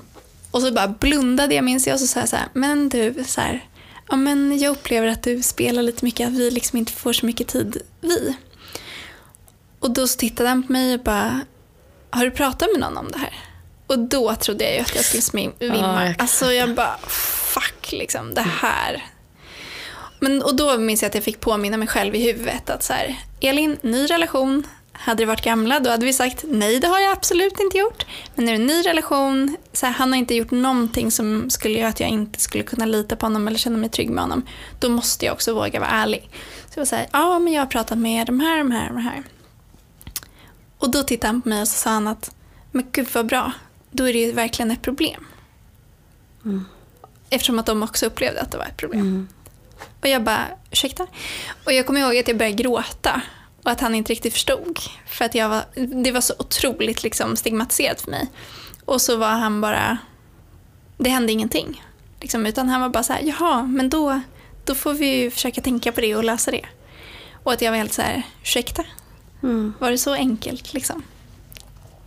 [0.50, 3.24] och så bara blundade jag minns jag och så sa jag så här, men du,
[3.26, 3.64] så här,
[4.08, 7.26] ja, men jag upplever att du spelar lite mycket, att vi liksom inte får så
[7.26, 8.36] mycket tid, vi.
[9.80, 11.40] Och då tittade han på mig och bara,
[12.10, 13.34] har du pratat med någon om det här?
[13.86, 15.52] Och då trodde jag ju att jag skulle svimma.
[15.58, 19.02] Ja, jag alltså jag bara, fuck liksom, det här,
[20.20, 22.92] men, och då minns jag att jag fick påminna mig själv i huvudet att så
[22.92, 24.66] här, Elin, ny relation.
[24.92, 28.06] Hade det varit gamla då hade vi sagt nej det har jag absolut inte gjort.
[28.34, 31.50] Men nu är det en ny relation, så här, han har inte gjort någonting som
[31.50, 34.22] skulle göra att jag inte skulle kunna lita på honom eller känna mig trygg med
[34.22, 34.46] honom.
[34.80, 36.30] Då måste jag också våga vara ärlig.
[36.66, 38.88] Så jag var så här, ja men jag har pratat med de här, de här,
[38.88, 39.22] de här.
[40.80, 42.34] Och då tittade han på mig och så sa han att,
[42.70, 43.52] men gud vad bra,
[43.90, 45.26] då är det ju verkligen ett problem.
[46.44, 46.64] Mm.
[47.30, 49.00] Eftersom att de också upplevde att det var ett problem.
[49.00, 49.28] Mm.
[50.00, 51.06] Och jag bara, ursäkta?
[51.64, 53.22] Och jag kommer ihåg att jag började gråta
[53.62, 54.78] och att han inte riktigt förstod.
[55.06, 55.64] För att jag var,
[56.02, 58.28] det var så otroligt liksom stigmatiserat för mig.
[58.84, 59.98] Och så var han bara,
[60.96, 61.84] det hände ingenting.
[62.20, 64.20] Liksom, utan han var bara så här, jaha, men då,
[64.64, 66.66] då får vi ju försöka tänka på det och lösa det.
[67.42, 68.84] Och att jag var helt så här, ursäkta?
[69.42, 69.74] Mm.
[69.78, 71.02] Var det så enkelt liksom?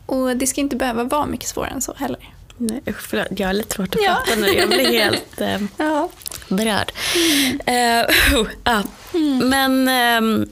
[0.05, 2.33] Och det ska inte behöva vara mycket svårare än så heller.
[2.57, 4.23] Nej, förlåt, jag har lite svårt att ja.
[4.25, 4.47] prata nu.
[4.47, 6.09] Jag blir helt eh, ja.
[6.47, 6.91] berörd.
[7.15, 8.03] Mm.
[8.03, 8.85] Uh, uh, uh.
[9.13, 9.49] Mm.
[9.49, 10.49] Men um,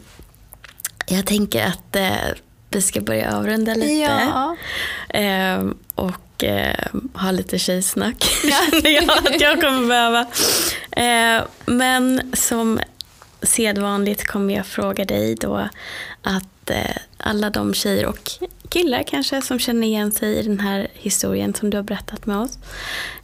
[1.08, 2.38] jag tänker att uh,
[2.70, 3.94] vi ska börja avrunda lite.
[3.94, 4.56] Ja.
[5.10, 8.32] Ehm, och ehm, ha lite tjejsnack.
[8.44, 8.80] Ja.
[8.90, 10.26] jag att jag kommer behöva.
[11.66, 12.80] men som
[13.42, 15.70] sedvanligt kommer jag fråga dig då
[16.22, 18.32] att eh, alla de tjejer och
[18.70, 22.38] killar kanske som känner igen sig i den här historien som du har berättat med
[22.38, 22.58] oss.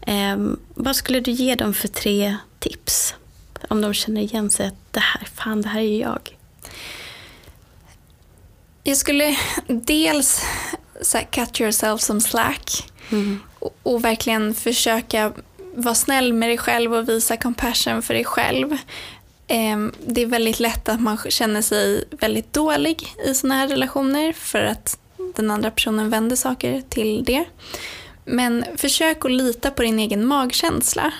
[0.01, 0.37] Eh,
[0.75, 3.15] vad skulle du ge dem för tre tips?
[3.69, 6.37] Om de känner igen sig att det här, fan det här är ju jag.
[8.83, 9.37] Jag skulle
[9.67, 10.45] dels
[11.01, 13.39] så cut yourself some slack mm.
[13.59, 15.33] och, och, verkligen försöka
[15.75, 18.77] vara snäll med dig själv och visa compassion för dig själv.
[19.47, 24.33] Ehm, det är väldigt lätt att man känner sig väldigt dålig i sådana här relationer
[24.33, 24.99] för att
[25.35, 27.45] den andra personen vänder saker till det.
[28.25, 31.11] Men försök att lita på din egen magkänsla.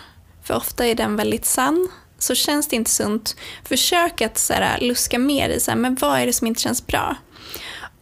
[0.43, 1.89] För ofta är den väldigt sann.
[2.19, 5.95] Så känns det inte sunt, försök att så här, luska mer i så här, men
[5.95, 7.15] vad är det som inte känns bra.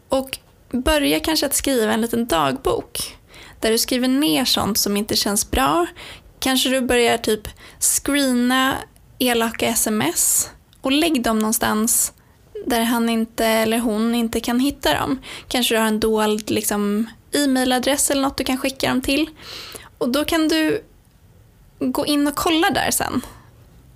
[0.10, 0.38] Och
[0.72, 3.18] börja kanske att skriva en liten dagbok.
[3.60, 5.86] Där du skriver ner sånt som inte känns bra.
[6.40, 7.48] Kanske du börjar typ
[7.80, 8.76] screena
[9.20, 10.50] elaka sms
[10.82, 12.14] och lägg dem någonstans
[12.66, 15.20] där han inte eller hon inte kan hitta dem.
[15.48, 19.30] Kanske du har en dold liksom, e-mailadress eller något du kan skicka dem till.
[19.98, 20.84] Och då kan du
[21.80, 23.22] gå in och kolla där sen.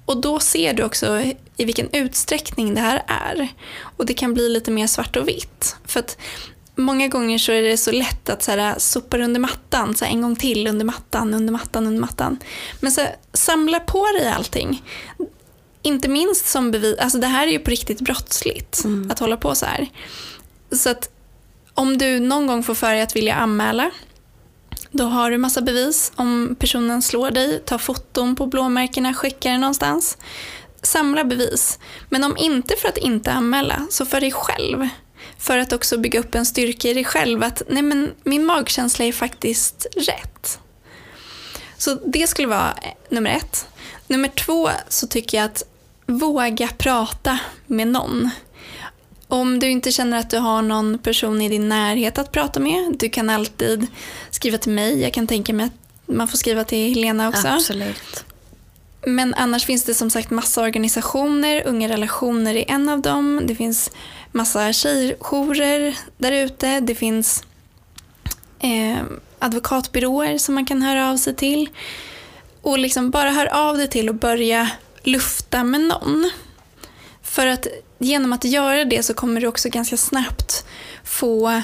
[0.06, 1.20] Och då ser du också
[1.58, 3.48] i vilken utsträckning det här är.
[3.98, 5.76] Och det kan bli lite mer svart och vitt.
[5.86, 6.18] För att
[6.80, 10.12] många gånger så är det så lätt att så här, sopa under mattan, så här,
[10.12, 12.40] en gång till under mattan, under mattan, under mattan.
[12.80, 14.84] Men så här, samla på dig allting.
[15.82, 19.12] Inte minst som bevis, alltså det här är ju på riktigt brottsligt mm.
[19.12, 19.88] att hålla på så här.
[20.72, 21.10] Så att
[21.74, 23.92] om du någon gång får för dig att vilja anmäla,
[24.92, 26.12] då har du massa bevis.
[26.16, 30.18] Om personen slår dig, ta foton på blåmärkena, skicka det någonstans.
[30.82, 31.80] Samla bevis.
[32.10, 34.88] Men om inte för att inte anmäla, så för dig själv.
[35.40, 37.44] För att också bygga upp en styrka i dig själv.
[37.44, 40.60] Att nej men, min magkänsla är faktiskt rätt.
[41.78, 42.74] Så det skulle vara
[43.10, 43.68] nummer ett.
[44.08, 45.64] Nummer två så tycker jag att
[46.06, 48.30] våga prata med någon.
[49.28, 52.96] Om du inte känner att du har någon person i din närhet att prata med,
[53.00, 53.88] du kan alltid
[54.32, 55.02] skriva till mig.
[55.02, 57.48] Jag kan tänka mig att man får skriva till Helena också.
[57.48, 58.24] Absolut.
[59.06, 63.42] Men annars finns det som sagt massa organisationer, Unga relationer är en av dem.
[63.46, 63.92] Det finns
[64.32, 66.80] massa tjejjourer där ute.
[66.80, 67.44] Det finns
[68.60, 69.04] eh,
[69.40, 71.70] advokatbyråer som man kan höra av sig till.
[72.62, 74.70] Och liksom bara hör av dig till och börja
[75.04, 76.32] lufta med någon.
[77.24, 77.68] För att
[77.98, 80.66] genom att göra det så kommer du också ganska snabbt
[81.04, 81.62] få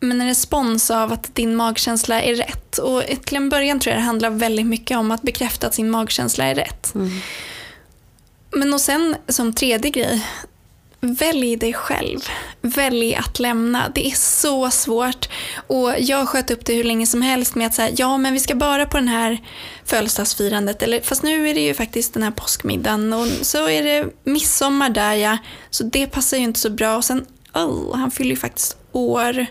[0.00, 2.78] men en respons av att din magkänsla är rätt.
[2.78, 5.90] Och till en början tror jag det handlar väldigt mycket om att bekräfta att sin
[5.90, 6.94] magkänsla är rätt.
[6.94, 7.10] Mm.
[8.50, 10.26] Men och sen som tredje grej,
[11.00, 12.18] Välj dig själv.
[12.60, 13.88] Välj att lämna.
[13.94, 15.28] Det är så svårt.
[15.66, 18.40] Och Jag sköt upp det hur länge som helst med att säga ja men vi
[18.40, 19.38] ska bara på den här
[19.84, 20.82] födelsedagsfirandet.
[20.82, 24.90] Eller, fast nu är det ju faktiskt den här påskmiddagen och så är det midsommar
[24.90, 25.38] där ja.
[25.70, 26.96] Så det passar ju inte så bra.
[26.96, 29.46] Och sen, oh, han fyller ju faktiskt år.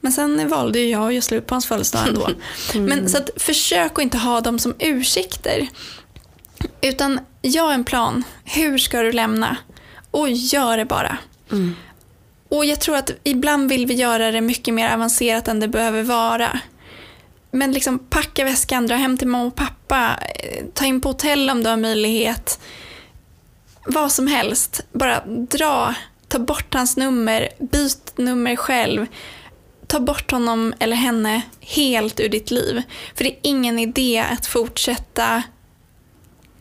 [0.00, 2.28] Men sen valde ju jag att göra slut på hans födelsedag ändå.
[2.74, 2.86] Mm.
[2.86, 5.68] Men så att, försök att inte ha dem som ursäkter.
[6.80, 8.24] Utan gör en plan.
[8.44, 9.56] Hur ska du lämna?
[10.14, 11.18] Och gör det bara.
[11.52, 11.74] Mm.
[12.48, 16.02] Och jag tror att ibland vill vi göra det mycket mer avancerat än det behöver
[16.02, 16.60] vara.
[17.50, 21.50] Men liksom packa väskan, dra hem till mamma och pappa, eh, ta in på hotell
[21.50, 22.60] om du har möjlighet.
[23.86, 24.80] Vad som helst.
[24.92, 25.94] Bara dra,
[26.28, 29.06] ta bort hans nummer, byt nummer själv.
[29.86, 32.82] Ta bort honom eller henne helt ur ditt liv.
[33.14, 35.42] För det är ingen idé att fortsätta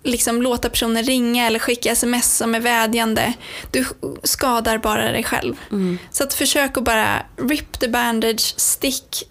[0.03, 3.33] liksom låta personen ringa eller skicka sms som är vädjande.
[3.71, 3.85] Du
[4.23, 5.55] skadar bara dig själv.
[5.71, 5.97] Mm.
[6.11, 9.23] Så att försök att bara rip the bandage, stick,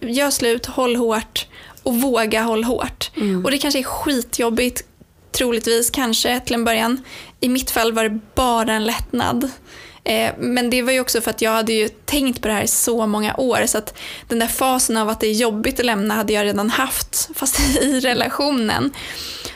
[0.00, 1.46] gör slut, håll hårt
[1.82, 3.10] och våga håll hårt.
[3.16, 3.44] Mm.
[3.44, 4.84] Och det kanske är skitjobbigt,
[5.32, 7.04] troligtvis, kanske till en början.
[7.40, 9.50] I mitt fall var det bara en lättnad.
[10.04, 12.62] Eh, men det var ju också för att jag hade ju tänkt på det här
[12.62, 13.98] i så många år så att
[14.28, 17.60] den där fasen av att det är jobbigt att lämna hade jag redan haft fast
[17.82, 18.92] i relationen.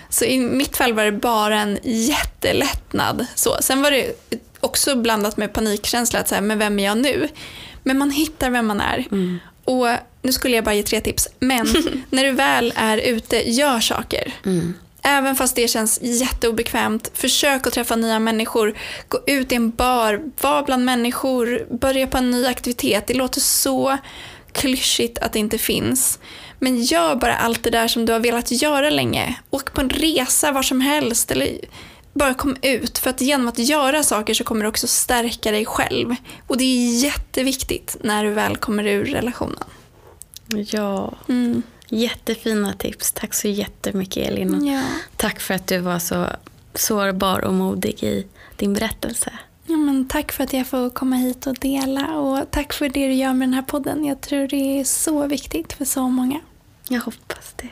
[0.08, 3.26] Så i mitt fall var det bara en jättelättnad.
[3.34, 4.12] Så, sen var det
[4.60, 7.28] också blandat med panikkänsla, att säga, men vem är jag nu?
[7.82, 9.06] Men man hittar vem man är.
[9.10, 9.38] Mm.
[9.64, 9.88] Och
[10.22, 11.28] nu skulle jag bara ge tre tips.
[11.38, 11.66] Men
[12.10, 14.32] när du väl är ute, gör saker.
[14.44, 14.74] Mm.
[15.02, 18.78] Även fast det känns jätteobekvämt, försök att träffa nya människor.
[19.08, 23.06] Gå ut i en bar, var bland människor, börja på en ny aktivitet.
[23.06, 23.98] Det låter så
[24.52, 26.18] klyschigt att det inte finns.
[26.58, 29.34] Men gör bara allt det där som du har velat göra länge.
[29.50, 31.30] Åk på en resa var som helst.
[31.30, 31.58] Eller
[32.12, 32.98] bara kom ut.
[32.98, 36.14] För att genom att göra saker så kommer du också stärka dig själv.
[36.46, 39.64] Och det är jätteviktigt när du väl kommer ur relationen.
[40.48, 41.12] Ja.
[41.28, 41.62] Mm.
[41.88, 43.12] Jättefina tips.
[43.12, 44.66] Tack så jättemycket Elin.
[44.66, 44.82] Ja.
[45.16, 46.26] Tack för att du var så
[46.74, 49.32] sårbar och modig i din berättelse.
[49.66, 53.06] Ja, men tack för att jag får komma hit och dela och tack för det
[53.06, 54.04] du gör med den här podden.
[54.04, 56.40] Jag tror det är så viktigt för så många.
[56.88, 57.68] Jag hoppas det.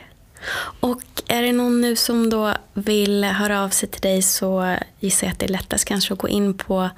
[0.79, 5.27] Och är det någon nu som då vill höra av sig till dig så gissar
[5.27, 6.89] jag att det är lättast kanske att gå in på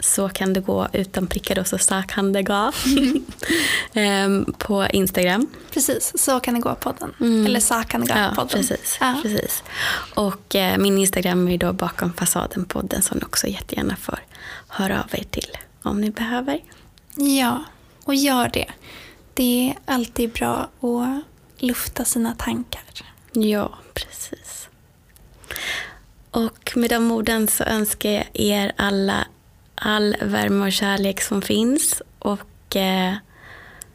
[0.00, 2.72] så kan det gå utan prickar och så, så kan det gå.
[3.94, 5.46] um, på Instagram.
[5.70, 7.14] Precis, så kan det gå podden.
[7.20, 7.46] Mm.
[7.46, 8.48] Eller så kan det gå ja, podden.
[8.48, 9.18] Precis, ja.
[9.22, 9.62] precis.
[10.14, 14.18] Och uh, min Instagram är då bakom fasaden podden som ni också jättegärna får
[14.68, 16.60] höra av er till om ni behöver.
[17.14, 17.64] Ja,
[18.04, 18.66] och gör det.
[19.34, 21.22] Det är alltid bra att
[21.58, 22.82] lufta sina tankar.
[23.32, 24.68] Ja, precis.
[26.30, 29.26] Och med de orden så önskar jag er alla
[29.74, 32.02] all värme och kärlek som finns.
[32.18, 33.14] Och eh,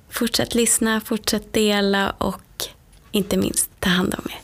[0.10, 2.66] fortsätt lyssna, fortsätt dela och
[3.12, 4.44] inte minst ta hand om er.